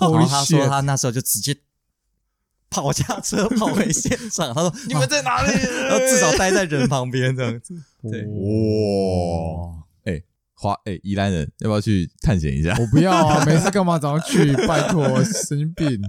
[0.00, 1.56] 然后他说他那时候就直接
[2.70, 5.52] 跑下车跑回现场，他说 你们在哪里？
[5.88, 7.74] 然后至少待在人旁边这样子。
[8.10, 9.84] 对，哇！
[10.04, 10.22] 哎，
[10.54, 12.76] 花哎，宜兰人要不要去探险一下？
[12.78, 13.44] 我不要啊！
[13.44, 14.54] 没事干嘛早上去？
[14.66, 16.00] 拜托，神经病！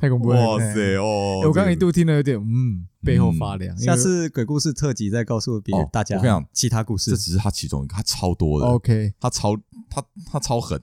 [0.00, 0.40] 太恐怖了！
[0.40, 1.40] 哇塞哦！
[1.44, 3.74] 我刚刚一度听了有点嗯，背后发凉。
[3.78, 6.16] 下次鬼故事特辑再告诉别人大家。
[6.16, 8.66] 我跟你讲，其他故事这只是他其中一个，他超多的。
[8.66, 9.56] OK，他超
[9.88, 10.80] 他他超狠。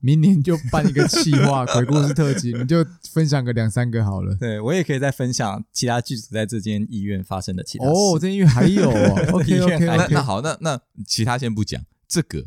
[0.00, 4.34] 明年就办一个企划鬼故事特辑，你就分享个两三个好了。
[4.40, 7.90] 对，我也可以再分享其他剧组在这间医院发生的其他事。
[7.90, 9.30] 哦，这间医院还有哦。
[9.32, 11.82] OK OK，那那好，那那其他先不讲。
[12.08, 12.46] 这个，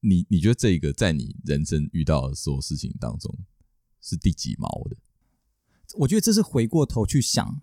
[0.00, 3.36] 你你觉得这个在你人生遇到的所有事情当中
[4.00, 4.96] 是第几毛的？
[5.96, 7.60] 我觉得这是回过头去想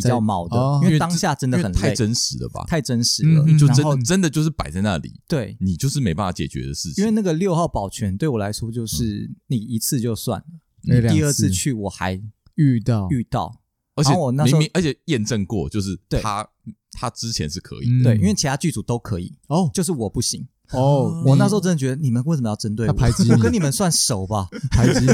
[0.00, 2.64] 比较毛的，因为当下真的很太真实了吧？
[2.66, 7.02] 太真实了，就真的真的就是摆在那里，对你就是没办法解决的事情。
[7.02, 10.46] 因为那个六号保全对我来说，就是你一次就算了，
[10.82, 12.20] 你第二次去我还
[12.54, 13.60] 遇到遇到，
[13.94, 16.48] 而且我那时候而且验证过，就是他
[16.92, 20.46] 他之前是可以，对，因为其他剧组都可以，哦，就是我不行。
[20.72, 22.92] 哦，我那时候真的觉得你们为什么要针对我？
[22.92, 24.48] 排挤你，我跟你们算熟吧？
[24.70, 25.12] 排挤你，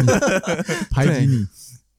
[0.91, 1.47] 排挤你。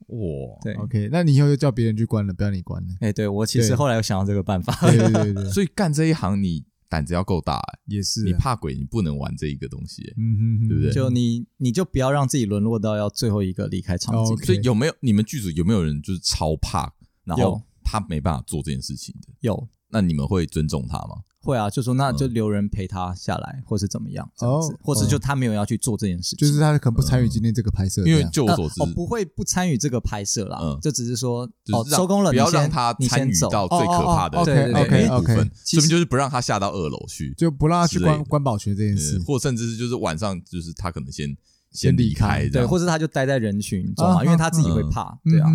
[0.08, 2.94] 哇，对，OK，那你以后就叫别人去关了，不要你关了。
[3.00, 10.92] 哎，对我其实后来有想到这个办法，对对对， 所以干这一行你胆子要够大，也是你怕鬼，你不能玩这一个东西，嗯哼，对不对？
[10.92, 14.38] 就你你就不要让自己沦落到要最后一个离开场景。
[14.38, 16.94] 所以有没有你们剧组有没有人就是超怕，
[17.24, 19.34] 然后他没办法做这件事情的？
[19.42, 21.24] 有，那你们会尊重他吗？
[21.42, 41.38] 会啊，就说那就留人陪他下来，或是怎么样这样子，或是就他没有要去做这件事情，就是他可能不参与今天这个拍摄，因为就我所知，哦不会不参与这个拍摄啦，就只是说哦收工了，不要让他参与到最可怕的对对部分，说明就是不让他下到二楼去，就不让他去关关保全这件事，或甚至是就是晚上就是他可能先
[41.72, 45.48] 先离开，对，或者他就待在人群中嘛，因为他自己会怕，对啊，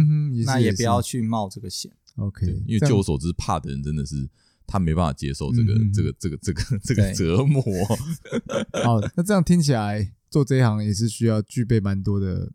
[0.46, 4.28] 那也不要去冒这个险，OK，因为据我所知，怕的人真的是。
[4.72, 7.60] 他没办法接受这个、嗯、这个、这个、这个、这个折磨。
[8.84, 12.48] 好，那这样听起来，做这一行也是需要具备蛮多的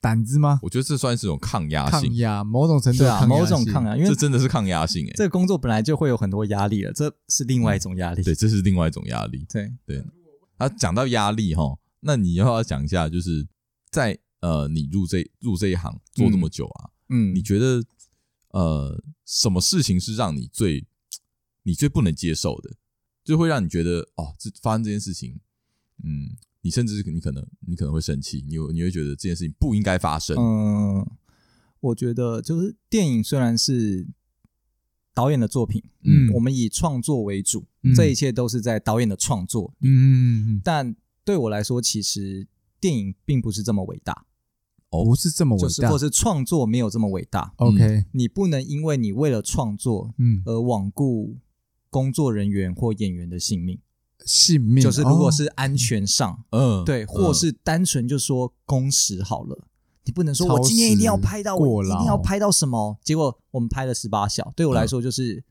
[0.00, 0.58] 胆子吗？
[0.62, 5.12] 我觉得这算是一种抗压性，抗压某种程度啊，某种抗压，因为这真的是抗压性诶。
[5.14, 8.22] 这个工作本来就会有很多压力了，这是另外一种压力。
[8.22, 9.44] 对，这是另外一种压力。
[9.50, 10.02] 对对。
[10.56, 13.46] 啊，讲到压力哈，那你要不要讲一下，就是
[13.90, 17.84] 在呃，你入这入这一行做这么久啊，嗯，你觉得
[18.50, 20.86] 呃，什么事情是让你最
[21.62, 22.74] 你最不能接受的，
[23.22, 25.38] 就会让你觉得哦，这发生这件事情，
[26.02, 30.36] 嗯，你甚至你可能你可能会生气，你你会觉得这件事情不应该发生。
[30.36, 31.06] 嗯，
[31.80, 34.06] 我觉得就是电影虽然是
[35.12, 42.48] 导演的作品，嗯，我们以创作为主，嗯，这一切都是在导演的创作，嗯，但对我来说，其实
[42.80, 44.24] 电影并不是这么伟大，
[44.90, 47.52] 哦，不是这么伟大，就是或是创作没有这么伟大。
[47.56, 51.36] OK，你不能因为你为了创作，嗯，而罔顾。
[51.90, 53.80] 工作人员或演员的性命，
[54.26, 59.66] 性命就是如果是安全上，嗯，对，或是单纯就说工时好了，
[60.04, 65.42] 你不能说我今天一定要拍到，我一定要拍到什么，结果我们拍了十八小，对我来说就是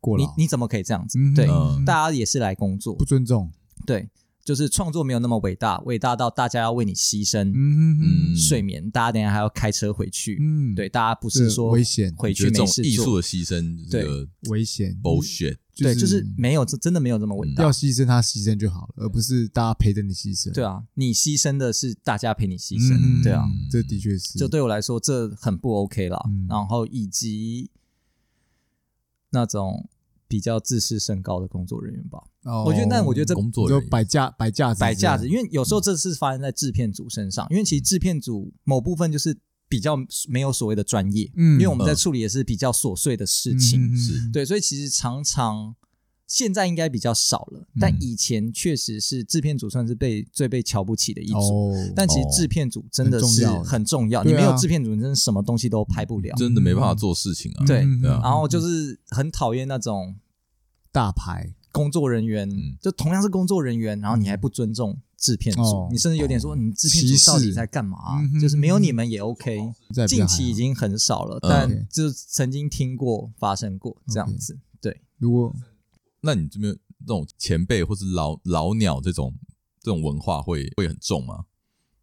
[0.00, 1.16] 过劳，你你怎么可以这样子？
[1.32, 1.46] 对，
[1.86, 3.52] 大家也是来工作，不尊重，
[3.86, 4.10] 对。
[4.44, 14.06] 就是创作没有那么伟大，伟大到大家要为你牺牲嗯睡眠，大家等下还要开车回去，嗯对，大家不是说危险回去没事做，艺术的牺牲，对
[14.50, 20.52] 危险 bullshit，对，就是没有，真的没有这么伟大，要牺牲他牺牲就好了，而不是大家陪着你牺牲。
[20.52, 26.22] 对啊，你牺牲的是大家陪你牺牲，对啊，这的确是，就对我来说这很不 OK 啦。
[26.48, 27.70] 然后以及
[29.30, 29.88] 那种。
[30.26, 39.36] 比较自视甚高的工作人员吧，我觉得，但我觉得这工作就摆架摆架子，摆架子，因为有时候这是发生在制片组身上，因为其实制片组某部分就是
[39.68, 39.96] 比较
[40.28, 44.30] 没有所谓的专业，嗯，因为我们在处理也是比较琐碎的事情，是。
[44.30, 45.74] 对，所以其实常常
[46.26, 60.16] 现在应该比较少了，但以前确实是制片组算是被最被瞧不起的一组，但其实制片组真的是很重要，你没有制片组，你真的什么东西都拍不了，真的没办法做事情啊，对，然后就是很讨厌那种。
[60.92, 62.48] 大牌工作人员，
[62.80, 67.98] 就同样是工作人员，然后你还不尊重制片组，你甚至有点说你制片组到底在干嘛？
[68.40, 69.58] 就是没有你们也 OK。
[70.06, 74.56] 近期已经很少了，但就曾经听过发生过这样子。
[74.80, 75.52] 对，如果
[76.20, 79.34] 那你这边那种前辈或是老老鸟这种
[79.80, 81.46] 这种文化会会很重吗？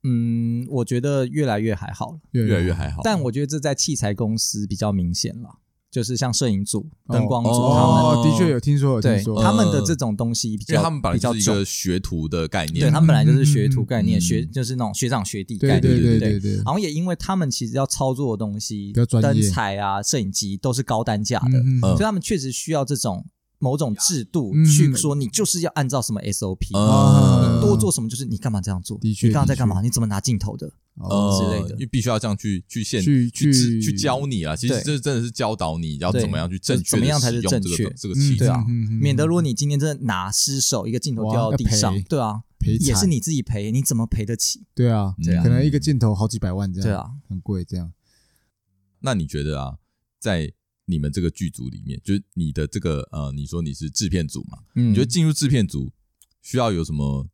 [0.04, 3.02] 嗯，我觉得越来越还好了，越来越还好。
[3.04, 5.60] 但我觉得这在器材公司比较明显了。
[5.92, 9.36] 就是像摄影组、灯光组，哦、他们、哦、的确有听说，有听说。
[9.36, 16.40] 对他们的这种东西比较，因为他们本来就是一个学徒的概念，对他们本来就是学徒概念，嗯、学就是那种学长学弟概念，对对对？
[16.40, 16.56] 对。
[16.56, 23.26] 然后也因为他们其实要操作的东西，灯彩啊、摄影机都是高单价的，嗯、所以他们确实需要这种。
[23.62, 28.98] 某种制度去说，你就是要按照什么 SOP，嗯、你多做什么就是你干嘛这样做？
[28.98, 29.82] 的确，你刚刚在干嘛？
[29.82, 30.70] 你怎么拿镜头的？
[30.96, 34.56] 哦，之类的，因为必须要这样去去现去去去教你啊。
[34.56, 38.66] 其实这真的是教导你要怎么样去正确，怎么样才是正确这个器材啊？
[39.00, 44.66] 免得如果你今天真的拿失手，一个镜头掉到地上，对啊，赔也是你自己赔，你怎么赔得起？
[44.76, 47.94] 对啊，可能一个镜头好几百万这样，对啊，很贵这样。
[49.00, 49.78] 那你觉得啊，
[50.20, 50.52] 在
[50.92, 54.60] 你们这个剧组里面，就是你的这个呃，你说你是制片组嘛？
[54.76, 55.92] 嗯，你觉得进入制片组
[56.42, 57.28] 需要有什么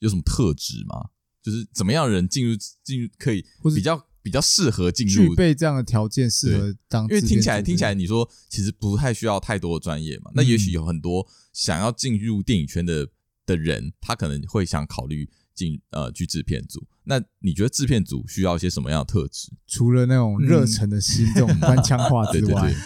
[0.00, 1.10] 有什么特质吗？
[1.40, 3.44] 就是怎么样的人进入进入可以
[3.74, 7.04] 比较比较适合进入具备这样的条件，适合当？
[7.04, 10.30] 因为听起来听起来你说其实不太需要太多的专业嘛。
[10.34, 13.08] 那也许有很多想要进入电影圈的
[13.46, 15.30] 的人，他可能会想考虑。
[15.54, 19.50] 进呃，去制片组，那你觉得制片组需要一些什么样的特质？
[19.66, 22.72] 除了那种热忱的心，嗯、这种官腔化 之外，对对。
[22.72, 22.76] 对，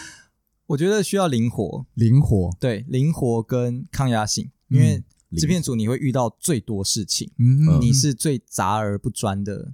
[0.67, 5.03] 我觉得需要灵活，灵活，对，灵活跟抗压性，因为
[5.37, 9.73] 制片组你会遇到最多事情，嗯，你是最杂而不专的，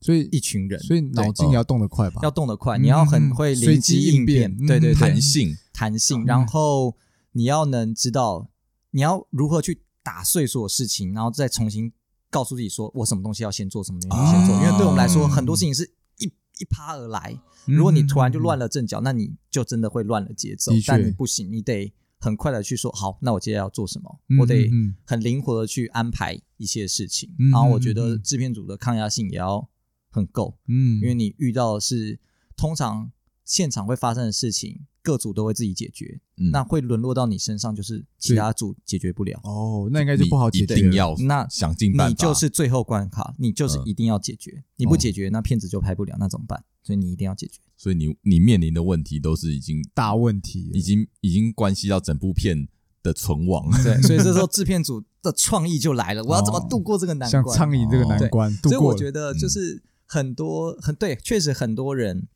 [0.00, 2.20] 所以一群人，所以脑筋要动得快吧？
[2.22, 6.96] 要动得快，你要很会随机应变，对对对，弹性，弹性，然后
[7.32, 8.50] 你要能知道
[8.92, 11.92] 你要如何去打碎所有事情，然后再重新。
[12.30, 16.26] 告诉自己说，我什么东西要先做，什么东西要先做，因为对我们来说，很多事情是一
[16.58, 17.38] 一趴而来。
[17.66, 20.72] 如果你突然就乱了阵脚，那你就真的会乱了节奏。
[20.86, 24.20] 但你不行，你得很快的去说，好，那我接下来要做什么？
[24.40, 24.70] 我得
[25.04, 27.34] 很灵活的去安排一些事情。
[27.52, 29.68] 然后我觉得制片组的抗压性也要
[30.10, 32.18] 很够，嗯，因为你遇到的是
[32.56, 33.10] 通常
[33.50, 34.86] 现场会发生的事情。
[35.02, 39.40] 各组都会自己解决，嗯、那会沦落到你身上，就是其他组解决不了。
[39.44, 40.76] 哦，那应该就不好解决。
[40.76, 44.50] 一定要那想尽办法，你就是最后关卡，你就是一定要解决。
[44.50, 46.62] 嗯、你不解决，那片子就拍不了，那怎么办？
[46.82, 47.60] 所以你一定要解决。
[47.78, 52.68] 所以你你面临的问题都是已经大问题，已经已经关系到整部片
[53.02, 53.70] 的存亡。
[53.82, 57.42] 对， 所以这时候制片组的创意就来了，我要怎么度过这个难关？
[57.42, 62.28] 像苍蝇这个难关，所以我觉得就是很多很对，确实很多人。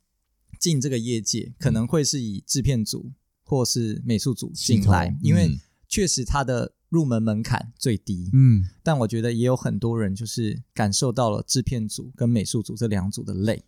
[0.65, 3.13] 进这个业界可能会是以制片组
[3.43, 8.31] 或是美术组进来，嗯、因为确实它的入门门槛最低。
[8.33, 13.63] 嗯，但我觉得也有很多人就是感受到了制片组跟美术组这两组的累，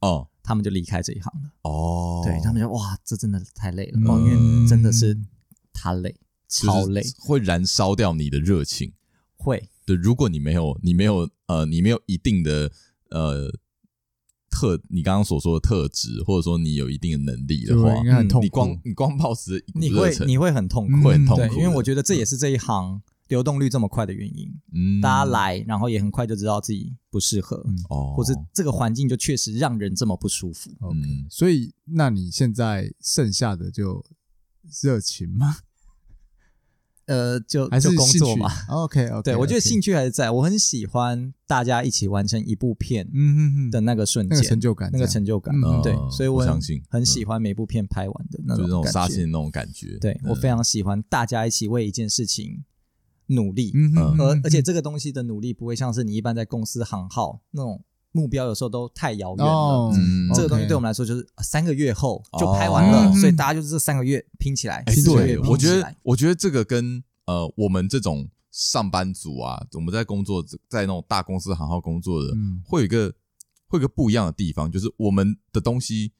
[0.00, 1.50] 哦，他们就离开这一行了。
[1.62, 5.18] 哦，对他们就哇，这真的太累了，嗯、哦，因为真的是
[5.72, 6.14] 他累，
[6.48, 8.92] 超累，会燃烧掉你的热情。
[9.34, 12.70] 会，对，如果你没有，你没有，呃，你没有一定的，
[13.10, 13.52] 呃。
[14.58, 17.94] 特，你刚刚所说的特质，或者说你有一定的能力的话，
[18.40, 21.54] 你光你光保持你会你会很痛苦，会很痛苦。
[21.54, 24.52] 因为我觉得这也是这一行流动率这么快的原因。
[24.74, 30.72] 嗯，大家来，然后也很快就知道自己不适合，哦，或者这个环境就确实让人这么不舒服。
[30.80, 34.04] 嗯，所以那你现在剩下的就
[34.82, 35.58] 热情吗？
[37.08, 38.48] 呃，就还是工作嘛。
[38.68, 40.30] OK，OK，对，我觉得兴趣还是在。
[40.30, 45.54] 我很喜欢大家一起完成一部片，嗯的那个瞬间，那个成就感，那个成就感。
[45.82, 49.98] 对，所以我相信很喜欢每部片拍完的那种就那种杀青的那种感觉。
[49.98, 52.62] 对，我非常喜欢大家一起为一件事情
[53.28, 57.82] 努力，嗯而而且这个东西的努力不会像是你一般在公司行号那种
[58.12, 59.92] 目标，有时候都太遥远了。
[60.34, 64.82] 这个东西对我们来说就是三个月后就拍完了，所以大家就是这三个月拼起来。
[65.04, 73.12] 对，我觉得我觉得这个跟呃，我们这种上班族啊，我们在工作，在那种大公司行号工作的，嗯、会有一个
[73.68, 76.12] 会有一个不一样的地方，就是我们的东西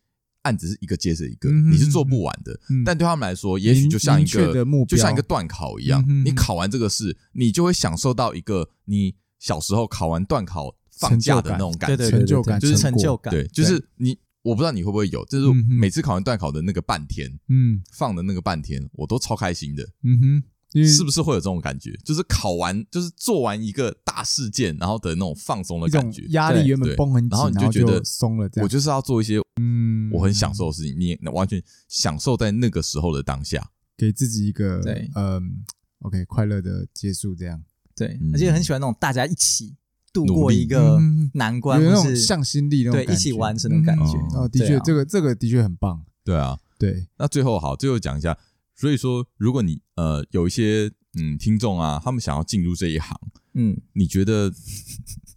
[0.42, 2.52] 案子是一个接着一个，你是做不完的。
[2.70, 20.42] 嗯、但对他们来说，也许就像一个就像一个段考一样，你考完这个试，你就会享受到一个你小时候考完段考放假的那种感觉，成就感，就是成就感，对，就是你，我不知道你会不会有，就是每次考完段考的那个半天，嗯，放的那个半天，我都超开心的，嗯哼。
[20.84, 21.98] 是不是会有这种感觉？
[22.04, 28.46] 就是考完，就是做完一个大事件，然后的那种放松的感觉，压力原本绷很紧，然后你就觉得松了。
[28.56, 35.64] 我就是要做一些嗯，我很享受的事情，你完全享受在那个时候的当下，给自己一个对，嗯
[36.00, 37.64] ，OK，快乐的结束，这样
[37.96, 39.74] 对，而且很喜欢那种大家一起
[40.12, 40.98] 度过一个
[41.34, 44.18] 难关，有那种向心力，那种对，一起完成的感觉。
[44.36, 46.04] 哦，的确，这个这个的确很棒。
[46.24, 47.06] 对啊，对。
[47.18, 48.36] 那最后好，最后讲一下。
[48.74, 53.18] 所以说，如果你呃有一些嗯听众啊，他们想要进入这一行，
[53.54, 54.52] 嗯，你觉得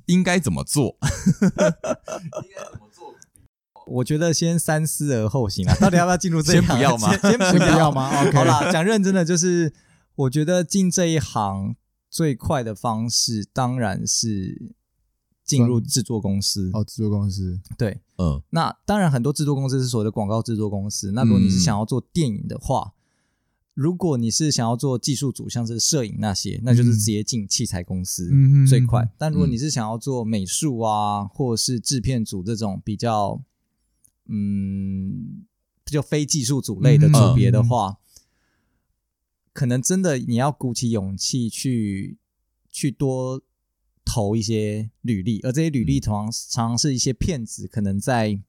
[0.06, 0.98] 应该怎么做？
[1.42, 1.70] 应该
[2.72, 3.16] 怎么做？
[3.88, 5.76] 我觉得先三思而后行啊！
[5.82, 6.68] 到底要不要进入这一行？
[6.68, 7.18] 先不要吗？
[7.18, 8.36] 先不要吗？Okay.
[8.36, 9.74] 好啦，讲认真的，就是
[10.16, 11.76] 我觉得进这一行
[12.12, 14.74] 最快的方式，当然是
[15.44, 16.70] 进入制作公司。
[16.74, 21.14] 哦，制作公司，对，嗯，那当然很多制作公司是所谓的广告制作公司。
[21.14, 22.96] 那如果你是想要做电影的话，嗯、
[23.74, 28.30] 如果你是想要做技术组，像是摄影那些，那就是直接进器材公司
[28.68, 29.04] 最快。
[29.04, 33.42] 嗯、但如果你是想要做美术啊，或者是制片组这种比较。
[34.34, 35.44] 嗯，
[35.86, 37.98] 就非技术组类的组别的话，嗯、
[39.54, 42.18] 可能真的你要鼓起勇气去
[42.70, 43.42] 去多
[44.06, 48.42] 投一些履历，而这些履历常常是一些骗子，可能在。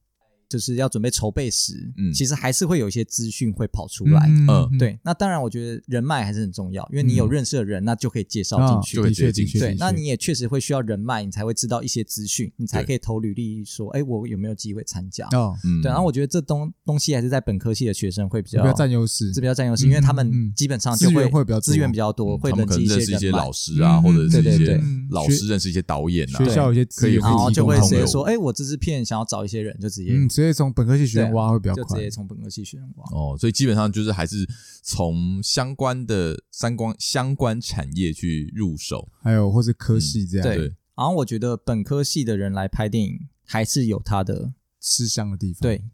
[0.52, 4.98] 就是要准备筹备时，嗯，其实还是会有一些资讯会跑出来，嗯，对。
[5.02, 9.58] 那当然，我觉得人脉还是很重要，因为你有认识的人，那就可以介绍进去，就可以接进去。
[9.58, 15.26] 对，那你也确实会需要人脉，你才会知道一些资讯，你才可以投履历说，哎，我有没有机会参加？
[15.32, 15.88] 哦，嗯，对。
[15.88, 24.78] 然后我觉得这东东西还是在本科系的学生会比较占优势，是比较占优势，因为他们基本上就会会比较资源比较多，会认识一些老师啊，或者是一些
[25.08, 30.12] 老师认识一些导演啊，学校有些可以，然后就会直接说，哎，我这支片想要找一些人，就直接。
[30.42, 33.04] 直接从本科系学生挖会比较快，就直接从本科系学生挖。
[33.16, 34.46] 哦，所以基本上就是还是
[34.82, 40.46] 从相关的三光相关产业去入手，还有或是科系这样。
[40.46, 40.58] 对，
[40.96, 45.60] 然后我觉得本科系的人来拍电影还是有他的吃香的地方。
[45.60, 45.84] 对。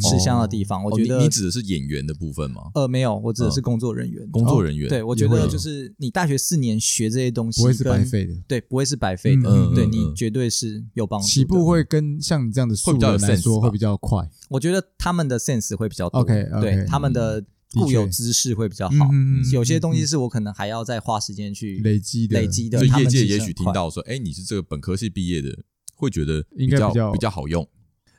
[0.00, 2.70] 吃香的地方，我觉得你指的是演员的部分吗？
[2.74, 4.28] 呃，没有，我指的是工作人员。
[4.30, 8.34] 工作人员，对，我觉得就是你大学四年学这些东西，不会是白费的。
[8.46, 9.70] 对，不会是白费的。
[9.74, 11.26] 对，你绝对是有帮助。
[11.26, 14.28] 起步会跟像你这样的素人来说会比较快。
[14.50, 16.22] 我觉得他们的 sense 会比较多。
[16.24, 19.08] 对，他们的固有知识会比较好。
[19.52, 22.38] 有些东西是我可能还要再花时间去累积的。
[22.38, 25.48] 累积的，所以业界也许听到说，哎，你是这个本科系毕业的，
[25.96, 27.66] 会觉得比较比较好用。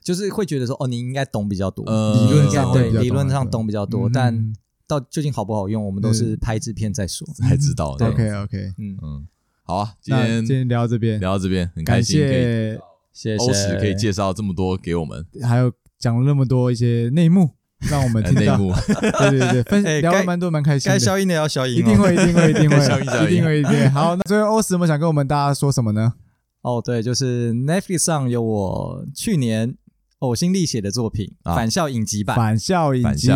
[0.04, 4.54] 就是会觉得说，哦，你应该懂比较多，理论上对，理论上懂比较多，但
[4.88, 7.92] 到究竟好不好用，我们都是拍制片再说 才知道。
[7.92, 9.28] OK OK，嗯嗯，
[9.64, 12.80] 好啊，今天今天聊到这边，聊到这边很开心，可以
[13.14, 17.52] 谢谢欧史可以介绍这么多给我们，还有讲了那么多一些内幕，
[17.90, 18.58] 让我们听到。
[19.30, 20.92] 对对对，分聊了蛮多，蛮开心。
[20.92, 22.78] 该消音的要消音，一定会，一定会， 一定会，
[23.28, 23.88] 一定会，一定会。
[23.90, 26.14] 好，那最后欧史有没有想跟我们大家说什么呢？
[26.64, 29.78] 哦，对，就是 Netflix 上有我去年。
[30.22, 33.28] 呕心沥血的作品《返校影集版》，返校影集，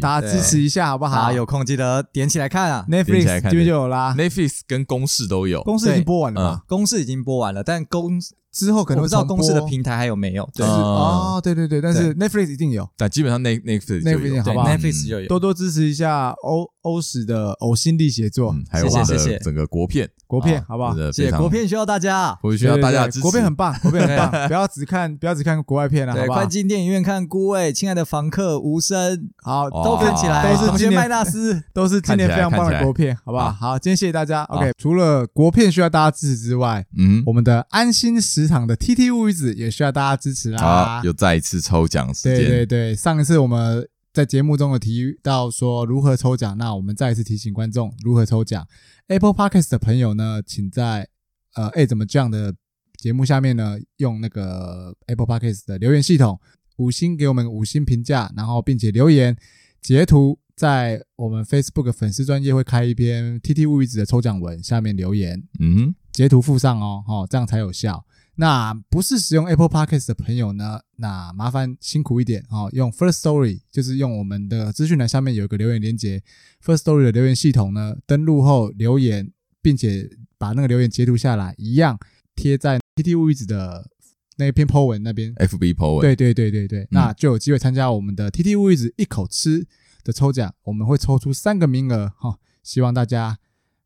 [0.00, 1.32] 大家支持一下好不好？
[1.32, 6.62] 有空记得点起来看啊！Netflix 这边就有啦，Netflix 跟公式都有，公式已经播完了吗？
[6.66, 8.20] 公式已经播完了，但公
[8.50, 10.48] 之后可能不知道公式的平台还有没有？
[10.52, 20.10] 对哦，对对对，但是 Netflix 一定有，但基本上 Netflix 就有，好不好？Netflix 就有，多多支持一下欧欧史的呕心沥血作，还有我的整个国片。
[20.26, 20.94] 国片好不好？
[21.12, 23.20] 谢谢国片需要大家，我需要大家支持。
[23.20, 26.38] 国片很棒，国片很棒， 不要只看，不要只看国外片了，好不好？
[26.38, 33.52] 快进电影院看《孤味》，亲爱的房客，无声，好，都看起来，都是今年麦纳斯， 都是今年非常棒的国片，好不好？
[33.52, 34.42] 好，今天谢谢大家。
[34.44, 40.62] OK，除了国片需要大家支持之外，嗯，我们的安心食堂的 TT 乌鱼子也需要大家支持啦。
[40.62, 42.36] 好，又再一次抽奖时间。
[42.36, 48.66] 对对对，上一次我们在节目中有提到说如何抽奖，那我们再一次提醒观众如何抽奖。
[49.06, 51.08] Apple Podcast 的朋友呢，请在
[51.54, 52.54] 呃哎怎么这样的
[52.98, 56.38] 节目下面呢，用那个 Apple Podcast 的留言系统
[56.76, 59.34] 五星给我们五星评价，然后并且留言
[59.80, 68.04] 截图，在我们 Facebook 粉丝专业会开一篇 TT 乌鱼子的抽奖文，下面留言，嗯，截图附上哦，哦，这样才有效。
[68.36, 76.22] 那不是使用 Apple Podcast 的朋友呢，那麻烦辛苦一点哦，用 First Story，就是用我们的资讯栏下面有一个留言连接
[76.64, 79.30] ，First Story 的留言系统呢，登录后留言，
[79.60, 80.08] 并且
[80.38, 81.98] 把那个留言截图下来，一样
[82.34, 83.90] 贴在 TT 乌鱼子的
[84.38, 89.66] 那篇 po 文那边，FB po 文，对对对对对，那就有机会参加我们的 TT 乌鱼子一口吃
[90.04, 93.38] 的抽奖，我们会抽出三个名额哈，希望大家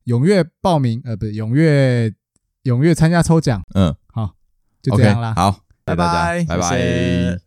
[0.05, 2.14] 踊跃报名，呃，不是踊跃
[2.62, 4.05] 踊跃参加抽奖，嗯，好。
[4.91, 7.45] 就这样啦，好，拜拜，拜拜。